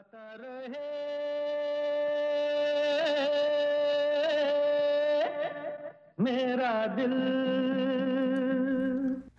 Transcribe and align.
गाता 0.00 0.36
रहे। 0.40 0.88
मेरा 6.20 6.86
दिल। 6.86 7.12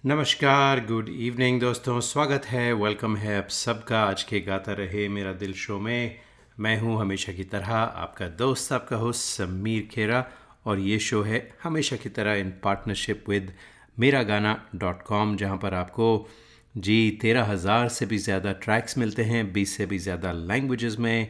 नमस्कार 0.06 0.80
गुड 0.80 1.10
इवनिंग 1.10 1.60
दोस्तों, 1.62 2.00
स्वागत 2.00 2.46
है 2.46 2.74
वेलकम 2.74 3.16
है 3.16 3.38
आप 3.38 3.48
सबका। 3.50 4.04
आज 4.04 4.24
के 4.24 4.40
गाता 4.40 4.74
रहे 4.74 5.08
मेरा 5.10 5.34
दिल 5.34 5.54
शो 5.54 5.80
में। 5.80 6.20
मैं 6.60 6.78
हूँ 6.80 7.00
हमेशा 7.02 7.34
की 7.34 7.44
तरह 7.44 7.74
आपका 7.74 8.28
दोस्त, 8.28 8.74
आपका 8.74 8.96
होस्ट 8.96 9.22
समीर 9.22 9.90
खेरा 9.92 10.26
और 10.66 10.80
ये 10.80 11.00
शो 11.00 11.22
है 11.22 11.50
हमेशा 11.64 11.96
की 11.96 12.10
तरह 12.10 12.34
इन 12.34 12.54
पार्टनरशिप 12.64 13.30
विद 13.30 13.54
मेरा 14.00 14.24
गाना 14.24 14.70
डॉट 14.76 15.02
कॉम 15.02 15.36
जहाँ 15.38 15.58
पर 15.58 15.74
आपको 15.74 16.30
जी, 16.76 17.18
तेरह 17.22 17.44
हज़ार 17.44 17.88
से 17.90 18.06
भी 18.06 18.18
ज़्यादा 18.18 18.52
ट्रैक्स 18.64 18.98
मिलते 18.98 19.24
हैं, 19.24 19.52
बीस 19.54 19.76
से 19.78 19.86
भी 19.86 19.98
ज़्यादा 20.00 20.32
लैंग्वेजेस 20.32 20.96
में, 21.00 21.28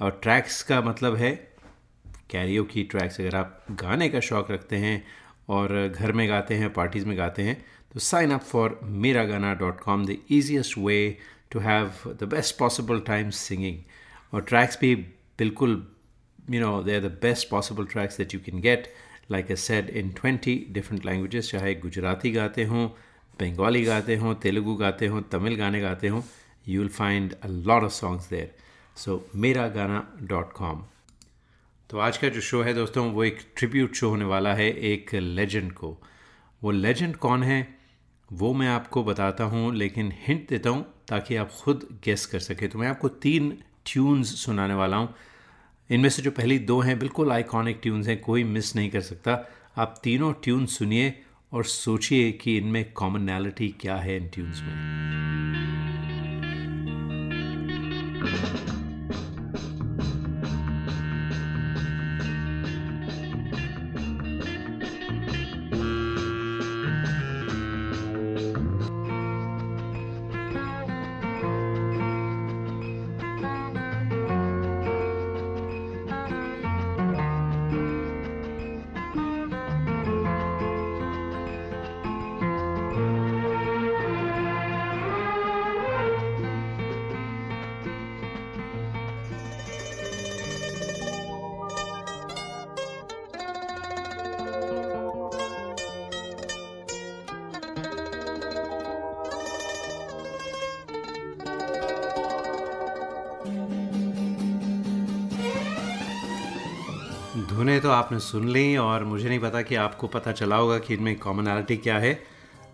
और 0.00 0.18
ट्रैक्स 0.22 0.62
का 0.62 0.80
मतलब 0.82 1.16
है 1.16 1.34
कैरियो 2.30 2.64
की 2.64 2.82
ट्रैक्स 2.84 3.20
अगर 3.20 3.36
आप 3.36 3.64
गाने 3.80 4.08
का 4.08 4.20
शौक़ 4.20 4.52
रखते 4.52 4.76
हैं 4.76 5.02
और 5.48 5.88
घर 5.88 6.12
में 6.12 6.28
गाते 6.28 6.54
हैं 6.54 6.72
पार्टीज़ 6.72 7.06
में 7.06 7.16
गाते 7.18 7.42
हैं 7.42 7.54
तो 7.92 8.00
साइन 8.00 8.30
अप 8.30 8.40
फॉर 8.42 8.78
मेरा 8.82 9.24
गाना 9.24 9.52
dot 9.54 9.80
com 9.80 10.06
the 10.06 10.16
easiest 10.32 10.76
way 10.78 10.98
to 11.50 11.60
have 11.60 11.92
the 12.20 12.28
best 12.30 12.58
possible 12.58 13.00
time 13.06 13.30
singing 13.30 13.78
और 14.34 14.42
ट्रैक्स 14.48 14.78
भी 14.80 14.94
बिल्कुल 15.38 15.86
you 16.50 16.60
know 16.60 16.82
they 16.82 16.94
are 16.94 17.00
the 17.00 17.18
best 17.22 17.48
possible 17.50 17.86
tracks 17.92 18.18
that 18.18 18.34
you 18.34 18.40
can 18.46 18.60
get 18.60 18.92
like 19.30 19.50
a 19.50 19.56
said 19.58 19.90
in 19.90 20.10
twenty 20.20 20.56
different 20.70 21.06
languages 21.06 21.50
चाहे 21.50 21.74
गुजराती 21.84 22.30
गाते 22.30 22.64
हों 22.64 22.88
बंगाली 23.42 23.84
गाते 23.84 24.16
हों 24.16 24.34
तेलुगू 24.34 24.74
गाते 24.74 25.06
हों 25.06 25.22
तमिल 25.22 25.56
गाने 25.56 25.80
गाते 25.80 26.08
हों 26.08 26.22
you 26.68 26.80
will 26.80 26.88
find 26.88 27.34
a 27.42 27.46
lot 27.46 27.82
of 27.82 27.92
songs 27.92 28.30
there 28.30 28.54
so 28.96 29.28
मेरा 29.36 29.68
गाना 29.68 30.06
डॉट 30.22 30.52
कॉम 30.52 30.84
तो 31.90 31.98
आज 31.98 32.16
का 32.16 32.28
जो 32.28 32.40
शो 32.40 32.62
है 32.62 32.72
दोस्तों, 32.74 33.12
वो 33.12 33.24
एक 33.24 33.38
ट्रिब्यूट 33.56 33.94
शो 33.94 34.08
होने 34.08 34.24
वाला 34.24 34.54
है 34.54 34.68
एक 34.70 35.14
लेजेंड 35.14 35.72
को। 35.72 35.98
वो 36.62 36.70
लेजेंड 36.70 37.16
कौन 37.16 37.42
है, 37.42 37.78
वो 38.32 38.52
मैं 38.54 38.68
आपको 38.68 39.04
बताता 39.04 39.44
हूँ, 39.44 39.74
लेकिन 39.74 40.12
हिंट 40.16 40.48
देता 40.48 40.70
हूँ 40.70 40.84
ताकि 41.08 41.36
आप 41.36 41.50
खुद 41.50 41.86
गेस 42.04 42.26
कर 42.26 42.38
सकें। 42.38 42.68
तो 42.68 42.78
मैं 42.78 42.88
आपको 42.88 43.08
तीन 43.08 43.58
ट्यून्स 43.86 44.34
सुनाने 44.44 44.74
वाला 44.74 44.96
हूँ। 44.96 45.14
इनमें 45.90 46.08
से 46.08 46.22
जो 46.22 46.30
पहली 46.30 46.58
दो 46.58 46.80
हैं, 46.80 46.98
बिल्कुल 46.98 47.32
आइकॉनिक 47.32 47.80
ट्यून्स 47.82 48.08
हैं, 48.08 48.20
कोई 48.20 48.44
मिस 48.44 48.76
नहीं 48.76 48.90
कर 48.90 49.00
सकता। 49.00 49.38
आप 49.76 50.00
तीनों 50.04 50.32
ट्यून 50.32 50.66
सुनिए 50.66 51.22
और 51.52 51.64
सोचिए 51.64 52.32
कि 52.32 52.56
इनमें 52.56 52.92
कॉमनैलिटी 52.92 53.68
क्या 53.80 53.96
है 53.96 54.16
इन 54.16 54.28
ट्यून्स 54.28 54.62
में। 54.62 55.02
धुनें 107.62 107.80
तो 107.80 107.90
आपने 107.90 108.18
सुन 108.18 108.48
ली 108.48 108.76
और 108.76 109.04
मुझे 109.04 109.28
नहीं 109.28 109.38
पता 109.38 109.60
कि 109.62 109.74
आपको 109.74 110.06
पता 110.06 110.32
चला 110.32 110.56
होगा 110.56 110.78
कि 110.78 110.94
इनमें 110.94 111.18
कॉमनैलिटी 111.18 111.76
क्या 111.76 111.98
है। 111.98 112.12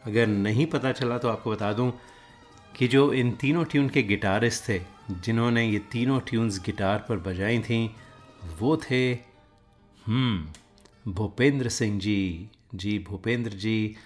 अगर 0.06 0.26
नहीं 0.26 0.66
पता 0.66 0.92
चला 0.92 1.18
तो 1.18 1.28
आपको 1.28 1.50
बता 1.50 1.72
दूँ 1.72 1.90
कि 2.76 2.88
जो 2.88 3.12
इन 3.12 3.32
तीनों 3.32 3.64
ट्यून 3.64 3.88
के 3.88 4.02
गिटारिस्ट 4.02 4.68
थे, 4.68 4.80
जिन्होंने 5.10 5.66
ये 5.68 5.78
तीनों 5.92 6.20
ट्यून्स 6.20 6.60
गिटार 6.66 7.04
पर 7.08 7.18
बजाई 7.18 7.58
थी, 7.58 7.94
वो 8.58 8.76
थे 8.76 9.12
हम्म 10.06 11.12
भूपेंद्र 11.12 11.68
सिंह 11.68 11.98
जी। 12.00 12.50
जी, 12.74 12.98
भूपेंद्र 12.98 13.50
जी, 13.50 13.96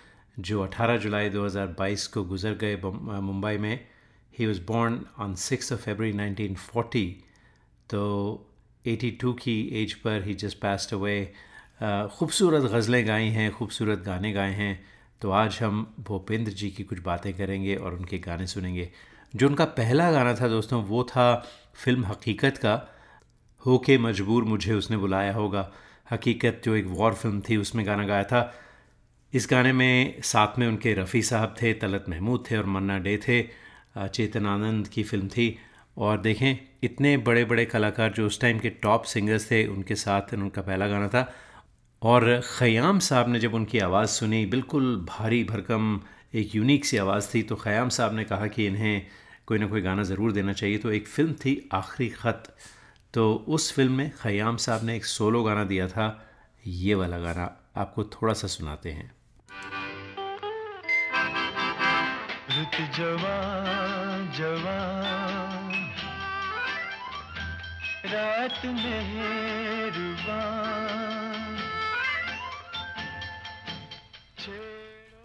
जो 0.41 0.62
18 0.62 0.97
जुलाई 0.97 1.28
2022 1.31 2.06
को 2.06 2.25
गुजर 2.25 2.54
गए 2.54 2.76
मुंबई 3.22 3.56
में। 3.56 3.78
He 4.38 4.47
was 4.47 4.62
born 4.66 5.00
on 5.19 5.34
six 5.34 5.72
of 5.72 5.81
February 5.81 6.12
1940 6.12 7.10
तो 7.91 8.03
82 8.87 9.32
की 9.34 9.54
एज 9.82 9.93
पर 9.94 10.22
ही 10.25 10.34
जस्ट 10.34 10.59
पास्ट 10.59 10.94
अवे 10.94 11.32
खूबसूरत 11.82 12.62
गज़लें 12.72 13.06
गाई 13.06 13.28
हैं, 13.28 13.50
खूबसूरत 13.53 13.98
गाने 13.98 14.32
गाए 14.32 14.53
हैं। 14.53 14.84
तो 15.22 15.31
आज 15.31 15.59
हम 15.62 15.94
भूपेंद्र 16.00 16.53
जी 16.53 16.70
की 16.70 16.84
कुछ 16.84 16.98
बातें 16.98 17.32
करेंगे 17.34 17.76
और 17.76 17.94
उनके 17.94 18.19
गाने 18.19 18.47
सुनेंगे। 18.47 18.88
जो 19.37 19.48
उनका 19.48 19.65
पहला 19.78 20.10
गाना 20.12 20.34
था 20.34 20.48
दोस्तों, 20.48 20.82
वो 20.84 21.04
था 21.04 21.34
फ़िल्म 21.75 22.04
हकीकत 22.04 22.59
का। 22.59 22.75
हो 23.66 23.78
के 23.78 23.98
मजबूर 23.98 24.44
मुझे 24.44 24.75
उसने 24.75 24.97
बुलाया 24.97 25.32
होगा। 25.34 25.71
हकीकत 26.10 26.62
जो 26.65 26.75
एक 26.76 26.87
वॉर 26.87 27.15
फ़िल्म 27.15 27.41
थी, 27.41 27.56
उसमें 27.56 27.87
गाना 27.87 28.06
गाया 28.06 28.25
था। 28.25 28.54
इस 29.32 29.47
गाने 29.50 29.72
में 29.72 30.22
साथ 30.22 30.59
में 30.59 30.66
उनके 30.69 30.94
रफ़ी 30.94 31.22
साहब 31.22 31.54
थे, 31.62 31.72
तलत 31.75 32.04
महमूद 32.09 32.44
थे 32.50 32.56
और 32.56 32.66
मन्ना 32.66 32.98
डे 32.98 33.16
थे। 33.28 33.42
चेतन 33.98 34.47
आनंद 34.47 34.88
की 34.88 35.03
फ़िल्म 35.03 35.28
थी। 35.28 35.56
और 35.97 36.20
देखें, 36.20 36.58
इतने 36.82 37.16
बड़े 37.16 37.44
बड़े 37.44 37.64
कलाकार 37.64 38.12
जो 38.12 38.26
उस 38.26 38.41
टाइम 38.41 38.58
के 38.58 38.70
टॉप 38.82 39.04
सिंगर्स 39.04 39.50
थे, 39.50 39.66
उनके 39.66 39.94
साथ 39.94 40.34
उनका 40.34 40.62
पहला 40.62 40.86
गाना 40.86 41.08
था। 41.08 41.32
और 42.03 42.41
ख़याम 42.44 42.98
साहब 42.98 43.28
ने 43.28 43.38
जब 43.41 43.54
उनकी 43.54 43.78
आवाज़ 43.78 44.08
सुनी, 44.10 44.44
बिल्कुल 44.47 44.97
भारी 45.08 45.42
भरकम, 45.44 46.00
एक 46.34 46.54
यूनिक 46.54 46.84
सी 46.84 46.97
आवाज़ 46.97 47.28
थी 47.34 47.42
तो 47.42 47.56
ख़याम 47.56 47.88
साहब 47.88 48.14
ने 48.14 48.25
कहा 48.25 48.47
कि 48.47 48.66
इन्हें 48.66 49.06
कोई 49.47 49.58
ना 49.58 49.66
कोई 49.66 49.80
गाना 49.80 50.03
ज़रूर 50.03 50.32
देना 50.32 50.53
चाहिए। 50.53 50.78
तो 50.78 50.91
एक 50.91 51.08
फ़िल्म 51.08 51.32
थी, 51.34 51.69
आखिरी 51.72 52.09
ख़त। 52.09 52.54
तो 53.14 53.32
उस 53.48 53.72
फ़िल्म 53.72 53.92
में 53.92 54.10
ख़याम 54.10 54.56
साहब 54.56 54.84
ने 54.84 54.97
एक 54.97 55.04
सोलो 55.04 55.42
गाना 55.42 55.64
दिया 55.64 55.88
था, 55.88 56.06
ये 56.66 56.94
वाला 56.94 57.19
गाना। 57.19 57.50
आपको 57.76 58.04
थोड़ा 58.04 58.34
सा 58.34 58.48
सुनाते 58.48 58.91
हैं। 58.91 59.10
रुत 62.50 62.80
जवान 62.97 64.30
जवान। 64.38 65.41
रात 68.07 68.67
मेहरबान। 68.67 69.63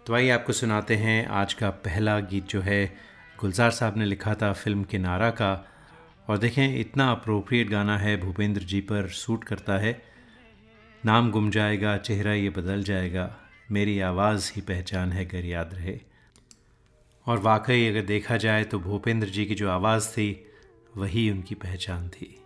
तो 0.06 0.14
आइए 0.14 0.30
आपको 0.30 0.52
सुनाते 0.52 0.96
हैं 0.96 1.26
आज 1.26 1.54
का 1.54 1.70
पहला 1.70 2.20
गीत 2.20 2.46
जो 2.46 2.60
है, 2.60 2.96
गुलजार 3.40 3.70
साहब 3.70 3.96
ने 3.96 4.04
लिखा 4.04 4.34
था 4.34 4.52
फ़िल्म 4.52 4.82
किनारा 4.82 5.30
का। 5.30 5.68
और 6.28 6.38
देखें, 6.38 6.78
इतना 6.78 7.10
अप्रोप्रिएट 7.10 7.70
गाना 7.70 7.98
है, 7.98 8.16
भूपेंद्र 8.16 8.62
जी 8.62 8.80
पर 8.80 9.08
सूट 9.08 9.44
करता 9.44 9.78
है। 9.78 10.02
नाम 11.04 11.30
गुम 11.30 11.50
जाएगा, 11.50 11.96
चेहरा 11.96 12.32
ये 12.32 12.50
बदल 12.50 12.82
जाएगा, 12.82 13.36
मेरी 13.70 14.00
आवाज़ 14.00 14.52
ही 14.56 14.62
पहचान 14.62 15.12
है 15.12 15.24
अगर 15.24 15.44
याद 15.44 15.70
रहे। 15.74 16.00
और 17.26 17.38
वाकई 17.38 17.88
अगर 17.88 18.02
देखा 18.02 18.36
जाए 18.36 18.64
तो 18.64 18.78
भूपेंद्र 18.78 19.28
जी 19.28 19.44
की 19.44 19.54
जो 19.54 19.70
आवाज़ 19.70 20.08
थी, 20.08 20.46
वही 20.96 21.30
उनकी 21.30 21.54
पहचान 21.54 22.08
थी। 22.08 22.44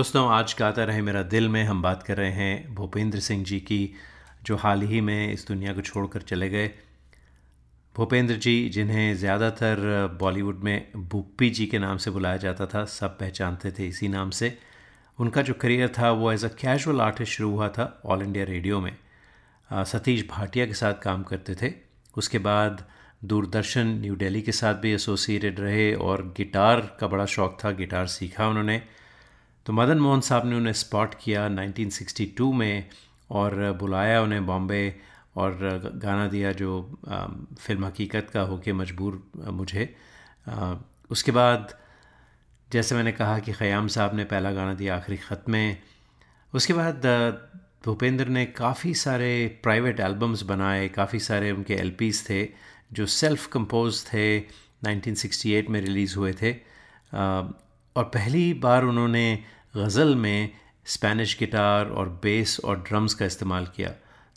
दोस्तों, 0.00 0.28
आज 0.28 0.54
गाता 0.58 0.84
रहे 0.84 1.00
मेरा 1.02 1.22
दिल 1.22 1.48
में, 1.48 1.62
हम 1.64 1.80
बात 1.82 2.02
कर 2.02 2.16
रहे 2.16 2.30
हैं 2.32 2.74
भूपेंद्र 2.74 3.18
सिंह 3.20 3.42
जी 3.44 3.58
की, 3.60 3.94
जो 4.42 4.56
हाल 4.56 4.82
ही 4.82 5.00
में 5.00 5.32
इस 5.32 5.46
दुनिया 5.48 5.72
को 5.72 5.80
छोड़कर 5.80 6.20
चले 6.20 6.48
गए। 6.50 6.70
भूपेंद्र 7.94 8.34
जी, 8.34 8.68
जिन्हें 8.68 9.16
ज़्यादातर 9.16 9.76
बॉलीवुड 10.20 10.62
में 10.64 10.92
भूपी 10.96 11.50
जी 11.50 11.66
के 11.66 11.78
नाम 11.78 11.96
से 11.96 12.10
बुलाया 12.10 12.36
जाता 12.36 12.66
था, 12.66 12.84
सब 12.84 13.18
पहचानते 13.18 13.70
थे 13.70 13.86
इसी 13.86 14.08
नाम 14.08 14.30
से। 14.30 14.56
उनका 15.18 15.42
जो 15.42 15.54
करियर 15.54 15.92
था, 15.98 16.10
वो 16.10 16.32
एज 16.32 16.44
अ 16.44 16.48
कैजुअल 16.60 17.00
आर्टिस्ट 17.00 17.32
शुरू 17.32 17.50
हुआ 17.50 17.68
था 17.68 18.00
ऑल 18.06 18.22
इंडिया 18.22 18.44
रेडियो 18.44 18.80
में। 18.80 18.96
सतीश 19.70 20.26
भाटिया 20.30 20.66
के 20.66 20.74
साथ 20.74 21.02
काम 21.02 21.22
करते 21.22 21.54
थे। 21.62 21.72
उसके 22.14 22.38
बाद 22.38 22.84
दूरदर्शन 23.24 23.86
न्यू 24.00 24.16
दिल्ली 24.16 24.42
के 24.42 24.52
साथ 24.52 24.80
भी 24.80 24.92
एसोसिएटेड 24.92 25.60
रहे 25.60 25.92
और 26.06 26.22
गिटार 26.36 26.80
का 27.00 27.06
बड़ा 27.06 27.26
शौक 27.26 27.58
था, 27.64 27.70
गिटार 27.72 28.06
सीखा 28.08 28.48
उन्होंने। 28.48 28.82
तो 29.70 29.74
मदन 29.74 29.98
मोहन 29.98 30.20
साहब 30.20 30.46
ने 30.46 30.56
उन्हें 30.56 30.72
स्पॉट 30.72 31.14
किया 31.14 31.46
1962 31.48 32.52
में 32.52 32.88
और 33.30 33.54
बुलाया 33.80 34.22
उन्हें 34.22 34.46
बॉम्बे 34.46 34.82
और 35.38 35.92
गाना 36.02 36.26
दिया 36.28 36.50
जो 36.52 36.70
फ़िल्म 37.06 37.84
हकीकत 37.84 38.30
का 38.32 38.40
हो 38.42 38.56
के 38.58 38.72
मजबूर 38.72 39.22
मुझे। 39.52 39.84
उसके 41.10 41.32
बाद 41.32 41.74
जैसे 42.68 42.94
मैंने 42.94 43.12
कहा 43.12 43.38
कि 43.38 43.52
ख़याम 43.52 43.88
साहब 43.88 44.16
ने 44.16 44.24
पहला 44.24 44.52
गाना 44.52 44.74
दिया 44.74 44.96
आखिरी 44.96 45.16
ख़त 45.18 45.44
में। 45.48 45.76
उसके 46.52 46.72
बाद 46.72 47.06
भूपेंद्र 47.84 48.26
ने 48.28 48.44
काफ़ी 48.58 48.94
सारे 48.96 49.30
प्राइवेट 49.62 50.00
एल्बम्स 50.00 50.42
बनाए, 50.50 50.88
काफ़ी 50.88 51.18
सारे 51.20 51.50
उनके 51.52 51.74
एल 51.76 51.94
थे 52.30 52.42
जो 52.92 53.06
सेल्फ 53.20 53.46
कंपोज 53.46 54.04
थे 54.06 54.26
1968 54.40 55.70
में 55.70 55.80
रिलीज़ 55.80 56.16
हुए 56.16 56.32
थे। 56.42 56.52
और 57.96 58.04
पहली 58.14 58.52
बार 58.62 58.84
उन्होंने 58.84 59.26
गज़ल 59.76 60.14
में 60.14 60.50
स्पेनिश 60.84 61.38
गिटार 61.38 61.86
और 61.86 62.08
बेस 62.08 62.60
और 62.64 62.80
ड्रम्स 62.80 63.14
का 63.14 63.26
इस्तेमाल 63.26 63.66
किया। 63.66 63.94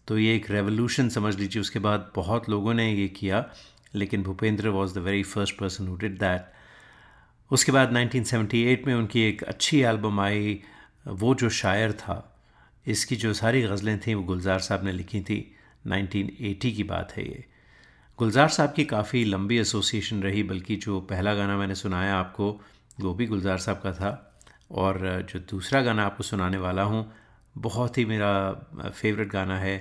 तो 0.08 0.18
ये 0.18 0.36
एक 0.36 0.52
रेवोल्यूशन 0.52 1.10
समझ 1.10 1.40
लीजिए, 1.40 1.62
उसके 1.62 1.80
बाद 1.80 2.12
बहुत 2.16 2.50
लोगों 2.50 2.74
ने 2.74 2.94
ये 2.94 3.08
किया, 3.08 3.50
लेकिन 3.96 4.24
Bhupendra 4.24 4.70
was 4.70 4.96
the 4.96 4.98
very 4.98 5.24
first 5.24 5.58
person 5.58 5.88
who 5.88 5.96
did 5.96 6.20
that 6.20 6.46
उसके 7.52 7.72
बाद 7.72 7.94
1978 7.94 8.88
में 8.88 8.94
उनकी 8.94 9.22
एक 9.22 9.44
अच्छी 9.44 9.82
एल्बम 9.82 10.20
आई, 10.20 10.60
वो 11.08 11.36
जो 11.36 11.50
शायर 11.50 11.92
था, 11.92 12.36
इसकी 12.88 13.16
जो 13.16 13.34
सारी 13.34 13.62
गज़लें 13.62 14.00
थीं, 14.00 14.16
वो 14.16 14.24
गुलजार 14.24 14.60
साहब 14.60 14.84
ने 14.84 14.92
लिखी 14.92 15.22
थी। 15.22 15.56
1980 15.88 16.72
की 16.72 16.84
बात 16.84 17.12
है 17.12 17.28
ये। 17.28 17.46
गुलजार 18.18 18.50
साहब 18.50 18.74
की 18.74 18.86
काफ़ी 18.86 19.26
लंबी 19.26 19.58
एसोसिएशन 19.58 20.24
रही, 20.24 20.44
बल्कि 20.44 20.76
जो 20.76 21.02
पहला 21.02 21.36
गाना 21.36 21.58
मैंने 21.58 21.76
सुनाया 21.76 22.16
आपको, 22.16 22.62
वो 23.00 23.14
भी 23.14 23.26
गुलजार 23.26 23.58
साहब 23.58 23.78
का 23.78 23.94
था। 23.94 24.33
और 24.72 25.22
जो 25.30 25.40
दूसरा 25.40 25.82
गाना 25.82 26.06
आपको 26.06 26.24
सुनाने 26.24 26.58
वाला 26.58 26.84
हूँ, 26.84 27.12
बहुत 27.58 27.98
ही 27.98 28.06
मेरा 28.06 28.52
फेवरेट 28.90 29.30
गाना 29.30 29.58
है 29.60 29.78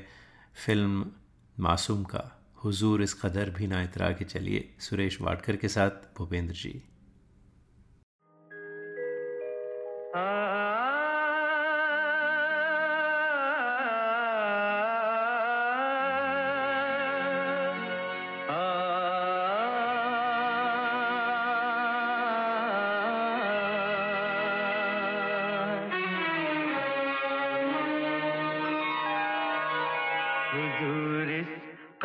फ़िल्म 0.67 1.07
मासूम 1.61 2.05
का। 2.05 2.39
हुजूर 2.65 3.03
इस 3.03 3.15
कदर 3.15 3.51
भी 3.51 3.67
ना 3.67 3.83
इतरा 3.83 4.11
के 4.12 4.25
चलिए 4.25 4.75
सुरेश 4.81 5.21
वाडकर 5.21 5.57
के 5.57 5.69
साथ 5.69 5.91
भूपेंद्र 6.19 6.55
जी। 6.55 6.83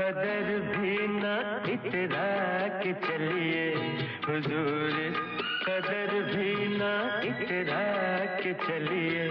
कदर 0.07 0.59
भी 0.59 0.97
न 1.07 1.23
इतरा 1.69 2.67
के 2.67 2.93
चलिए। 2.93 3.75
हुजूर, 4.27 4.93
कदर 5.67 6.07
भी 6.23 6.55
न 6.55 7.11
इतरा 7.23 8.25
के 8.25 8.53
चलिए। 8.53 9.29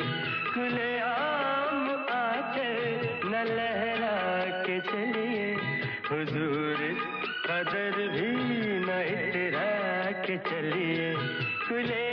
खुले 0.54 0.99
आम 0.99 2.06
आके 2.11 2.97
न 3.25 3.45
लहरा 3.45 4.47
के 4.62 4.80
चलिए। 4.80 5.54
हुजूर, 6.11 6.76
कदर 7.47 8.09
भी 8.09 8.30
न 8.80 8.88
इतरा 9.09 10.11
के 10.23 10.37
चलिए। 10.37 11.14
खुले 11.68 12.05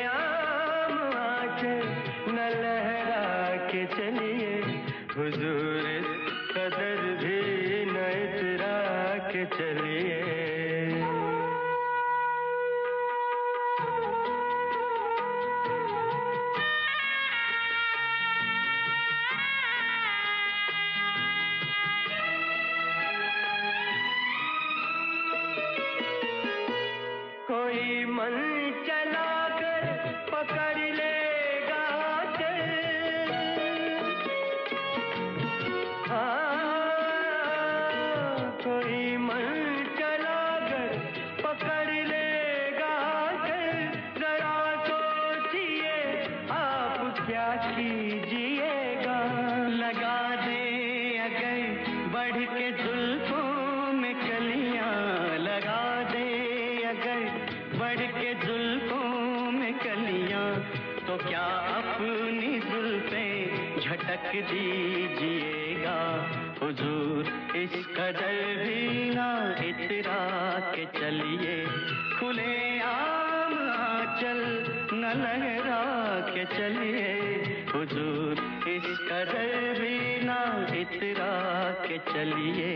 के 82.31 82.72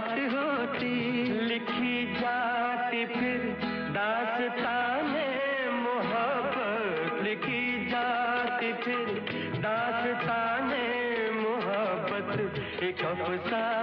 बात 0.00 0.18
होती 0.32 0.96
लिखी 1.48 1.96
जाती 2.20 3.04
फिर 3.06 3.42
दास्ताने 3.92 5.26
मोहब्बत। 5.70 7.22
लिखी 7.24 7.90
जाती 7.90 8.72
फिर 8.72 9.06
दास्ताने 9.60 10.86
मोहब्बत। 11.40 12.82
एक 12.82 13.04
अफसाने 13.04 13.79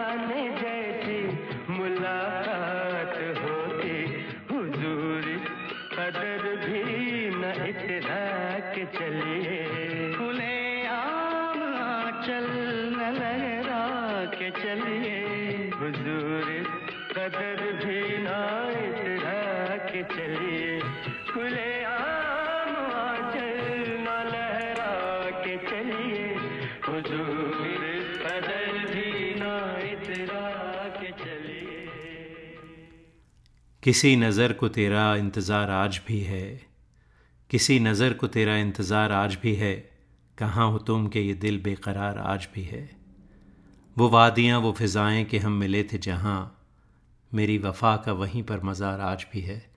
किसी 33.87 34.15
नज़र 34.15 34.53
को 34.53 34.67
तेरा 34.67 35.15
इंतज़ार 35.15 35.69
आज 35.71 35.99
भी 36.07 36.19
है। 36.19 36.61
किसी 37.49 37.79
नज़र 37.79 38.13
को 38.13 38.27
तेरा 38.27 38.55
इंतज़ार 38.57 39.11
आज 39.11 39.37
भी 39.41 39.53
है। 39.55 39.73
कहाँ 40.37 40.69
हो 40.71 40.77
तुम 40.77 41.07
के 41.07 41.21
ये 41.21 41.33
दिल 41.33 41.59
बेकरार 41.63 42.17
आज 42.17 42.47
भी 42.55 42.63
है। 42.63 42.81
वो 43.97 44.09
वादियाँ, 44.09 44.59
वो 44.59 44.71
फिज़ाएँ 44.71 45.23
के 45.25 45.37
हम 45.37 45.51
मिले 45.51 45.83
थे 45.83 45.97
जहाँ। 45.97 46.65
मेरी 47.31 47.57
वफा 47.57 47.95
का 47.95 48.13
वहीं 48.13 48.41
पर 48.43 48.63
मज़ार 48.63 49.01
आज 49.01 49.25
भी 49.33 49.41
है। 49.41 49.71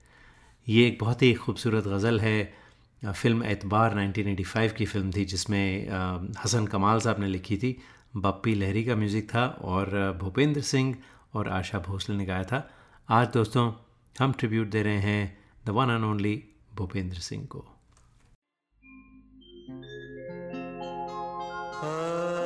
ये 0.67 0.87
एक 0.87 0.97
बहुत 1.01 1.21
ही 1.21 1.33
खूबसूरत 1.33 1.87
गज़ल 1.87 2.19
है 2.19 2.53
फ़िल्म 3.03 3.43
एतबार 3.43 3.95
1985 3.95 4.73
की 4.73 4.85
फ़िल्म 4.85 5.11
थी, 5.11 5.25
जिसमें 5.25 5.87
हसन 6.45 6.65
कमाल 6.65 6.99
साहब 6.99 7.19
ने 7.19 7.27
लिखी 7.27 7.57
थी। 7.57 7.75
बप्पी 8.17 8.55
लहरी 8.55 8.83
का 8.83 8.95
म्यूज़िक 8.95 9.29
था 9.29 9.45
और 9.45 10.17
भूपेंद्र 10.21 10.61
सिंह 10.61 10.95
और 11.33 11.49
आशा 11.49 11.79
भोसले 11.79 12.15
ने 12.15 12.25
गाया 12.25 12.43
था। 12.43 12.67
आज 13.09 13.27
दोस्तों 13.27 13.71
हम 14.19 14.33
ट्रिब्यूट 14.33 14.67
दे 14.67 14.83
रहे 14.83 14.97
हैं 14.97 15.37
the 15.65 15.69
one 15.69 15.89
and 15.89 16.03
only 16.03 16.43
Bhupendra 16.75 17.17
Singh 17.17 17.45
को। 17.45 17.59
हाँ। 21.73 22.40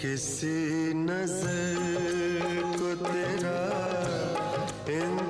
किसी 0.00 0.94
नज़र 0.96 1.80
को 2.76 2.94
तेरा 3.04 3.58
इन 4.94 5.29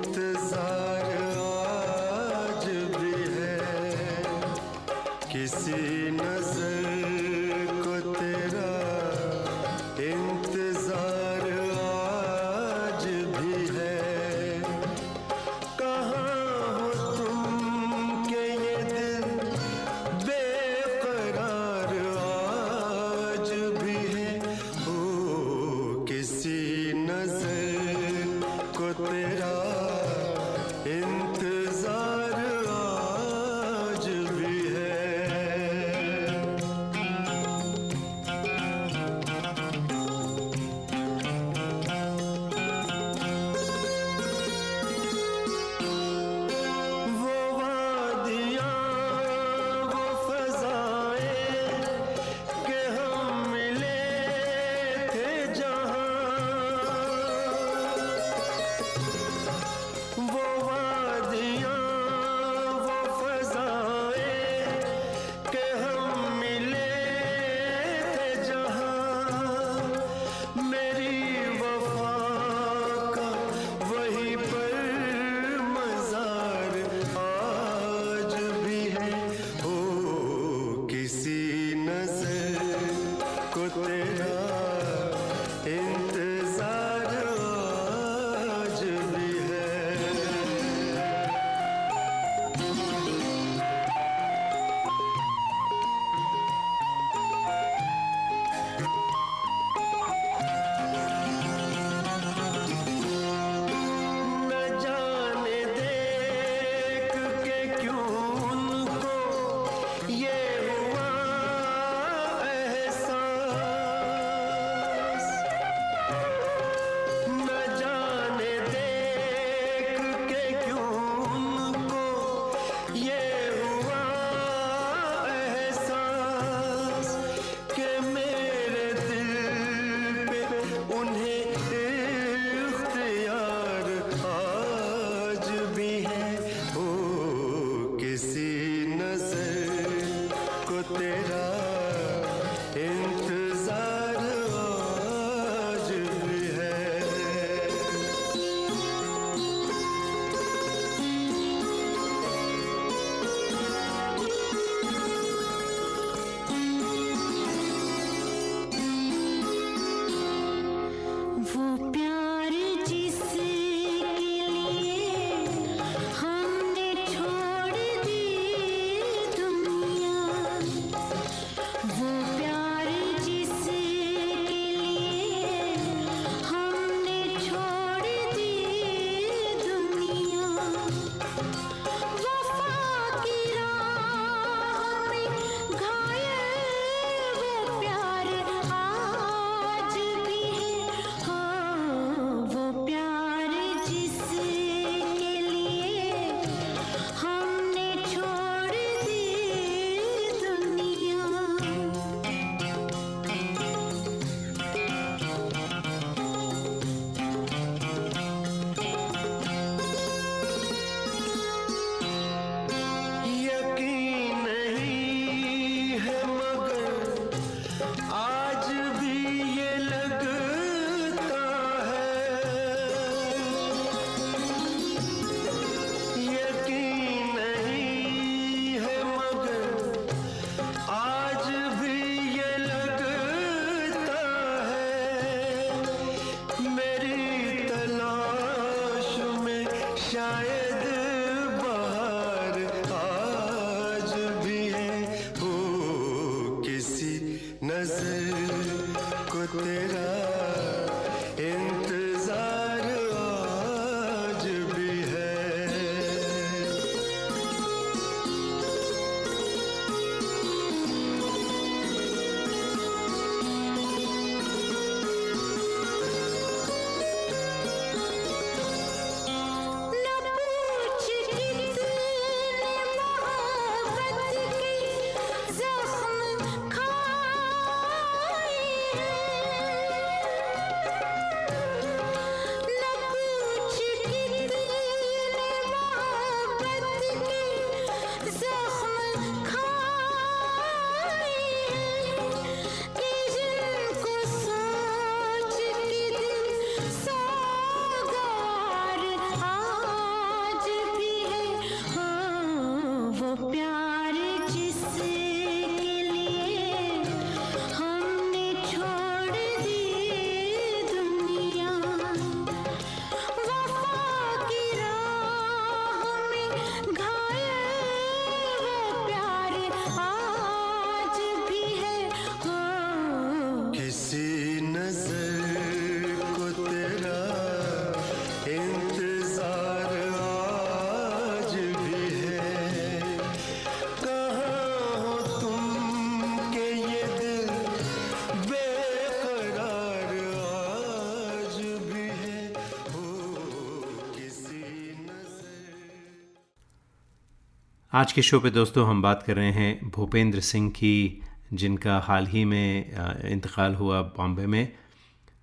के 348.00 348.22
शो 348.22 348.38
पे 348.40 348.50
दोस्तों 348.50 348.86
हम 348.86 349.00
बात 349.02 349.22
कर 349.22 349.36
रहे 349.36 349.50
हैं 349.52 349.90
भूपेंद्र 349.90 350.40
सिंह 350.40 350.68
की, 350.70 351.22
जिनका 351.52 351.98
हाल 351.98 352.26
ही 352.26 352.44
में 352.44 352.90
इंतकाल 353.30 353.74
हुआ 353.74 354.00
बॉम्बे 354.16 354.46
में। 354.46 354.72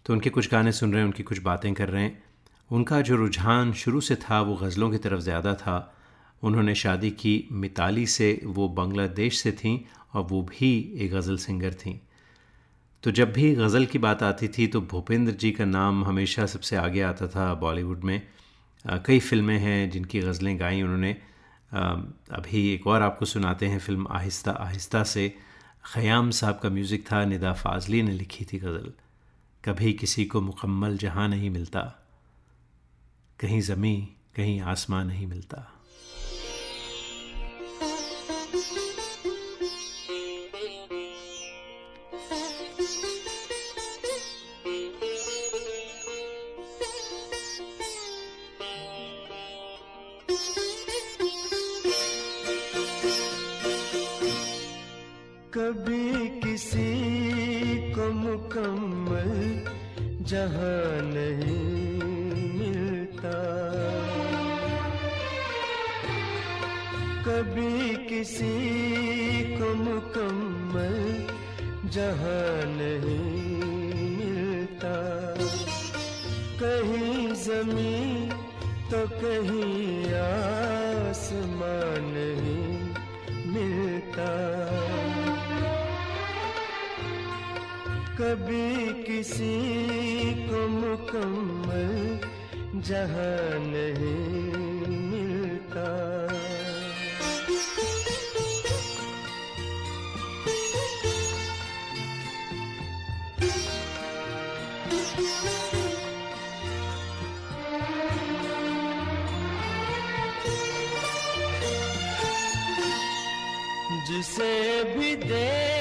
तो 0.06 0.13
उनके 0.13 0.30
कुछ 0.30 0.50
गाने 0.52 0.72
सुन 0.72 0.91
रहे 0.91 1.02
हैं, 1.02 1.06
उनकी 1.06 1.24
कुछ 1.24 1.41
बातें 1.41 1.74
कर 1.74 1.89
रहे 1.89 2.04
हैं। 2.04 2.24
उनका 2.70 3.02
जो 3.02 3.15
रुझान 3.15 3.74
शुरू 3.74 4.02
से 4.02 4.15
था, 4.15 4.41
वो 4.41 4.56
गज़लों 4.56 4.89
की 4.91 4.98
तरफ़ 4.98 5.20
ज़्यादा 5.20 5.54
था। 5.54 5.93
उन्होंने 6.43 6.76
शादी 6.76 7.12
की, 7.12 7.48
मिताली 7.52 8.06
से, 8.08 8.41
वो 8.46 8.67
बांग्लादेश 8.70 9.39
से 9.39 9.52
थीं, 9.54 9.80
और 10.15 10.28
वो 10.32 10.41
भी 10.41 10.74
एक 10.98 11.13
गज़ल 11.13 11.38
सिंगर 11.38 11.74
थीं। 11.76 11.98
तो 13.04 13.12
जब 13.12 13.34
भी 13.34 13.54
गज़ल 13.56 13.86
की 13.86 14.00
बात 14.00 14.24
आती 14.24 14.48
थी 14.48 14.67
तो 14.67 14.82
भूपेंद्र 14.82 15.34
जी 15.34 15.52
का 15.52 15.65
नाम 15.67 16.04
हमेशा 16.06 16.46
सबसे 16.48 16.76
आगे 16.78 17.02
आता 17.04 17.28
था 17.28 17.54
बॉलीवुड 17.54 18.04
में। 18.04 18.22
कई 18.86 19.20
फ़िल्में 19.20 19.58
हैं 19.60 19.89
जिनकी 19.89 20.20
गज़लें 20.20 20.60
गाई 20.60 20.82
उन्होंने। 20.82 21.15
अभी 21.72 22.74
एक 22.74 22.88
और 22.88 23.02
आपको 23.02 23.26
सुनाते 23.26 23.68
हैं 23.68 23.80
फ़िल्म 23.80 24.08
आहिस्ता 24.12 24.52
आहिस्ता 24.52 25.04
से। 25.04 25.34
ख़याम 25.86 26.32
साहब 26.32 26.60
का 26.60 26.70
म्यूज़िक 26.70 27.06
था, 27.12 27.26
निदा 27.26 27.54
फाजली 27.54 28.02
ने 28.04 28.12
लिखी 28.12 28.46
थी 28.46 28.58
गज़ल। 28.60 28.92
कभी 29.66 29.94
किसी 29.94 30.26
को 30.26 30.42
मुकम्मल 30.42 30.98
जहाँ 30.98 31.28
नहीं 31.30 31.50
मिलता। 31.50 31.82
कहीं 33.40 33.62
ज़मीं 33.62 34.08
कहीं 34.36 34.62
आसमां 34.62 35.06
नहीं 35.06 35.28
मिलता। 35.28 35.77
कभी 88.18 89.04
किसी 89.04 89.56
को 90.50 90.60
मुकम्मल 90.68 91.92
जहाँ 92.88 93.60
नहीं 93.64 94.58
मिलता। 95.12 95.86
जिसे 114.08 114.54
भी 114.94 115.16
देखिए 115.16 115.77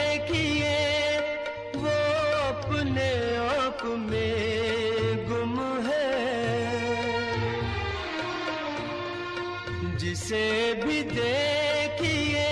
जिसे 10.27 10.83
भी 10.83 11.03
देखिए, 11.07 12.47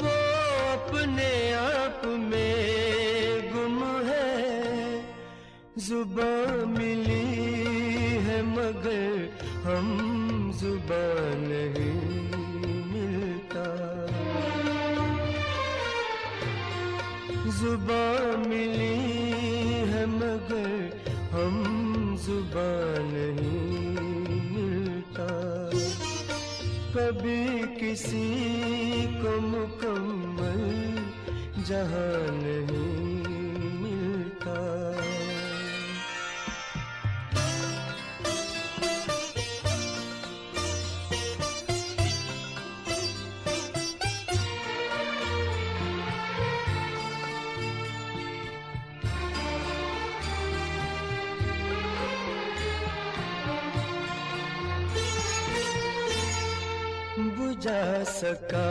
वो 0.00 0.12
अपने 0.72 1.32
आप 1.52 2.02
में 2.20 3.50
गुम 3.52 3.76
है। 4.06 4.30
ज़ुबान 5.86 6.72
मिली 6.78 7.26
है 8.26 8.38
मगर 8.46 9.12
हम 9.66 9.86
ज़ुबान 10.60 11.44
नहीं 11.50 11.98
मिलता। 12.92 13.66
ज़ुबान 17.60 18.48
मिली 18.48 18.96
है 19.92 20.06
मगर 20.16 20.72
हम 21.36 21.54
ज़ुबान 22.24 23.12
नहीं 23.12 23.49
किसी 27.90 29.06
को 29.18 29.30
मुकम्मल 29.40 30.60
जहाँ 31.66 32.38
नहीं। 32.38 32.89
सका 58.30 58.66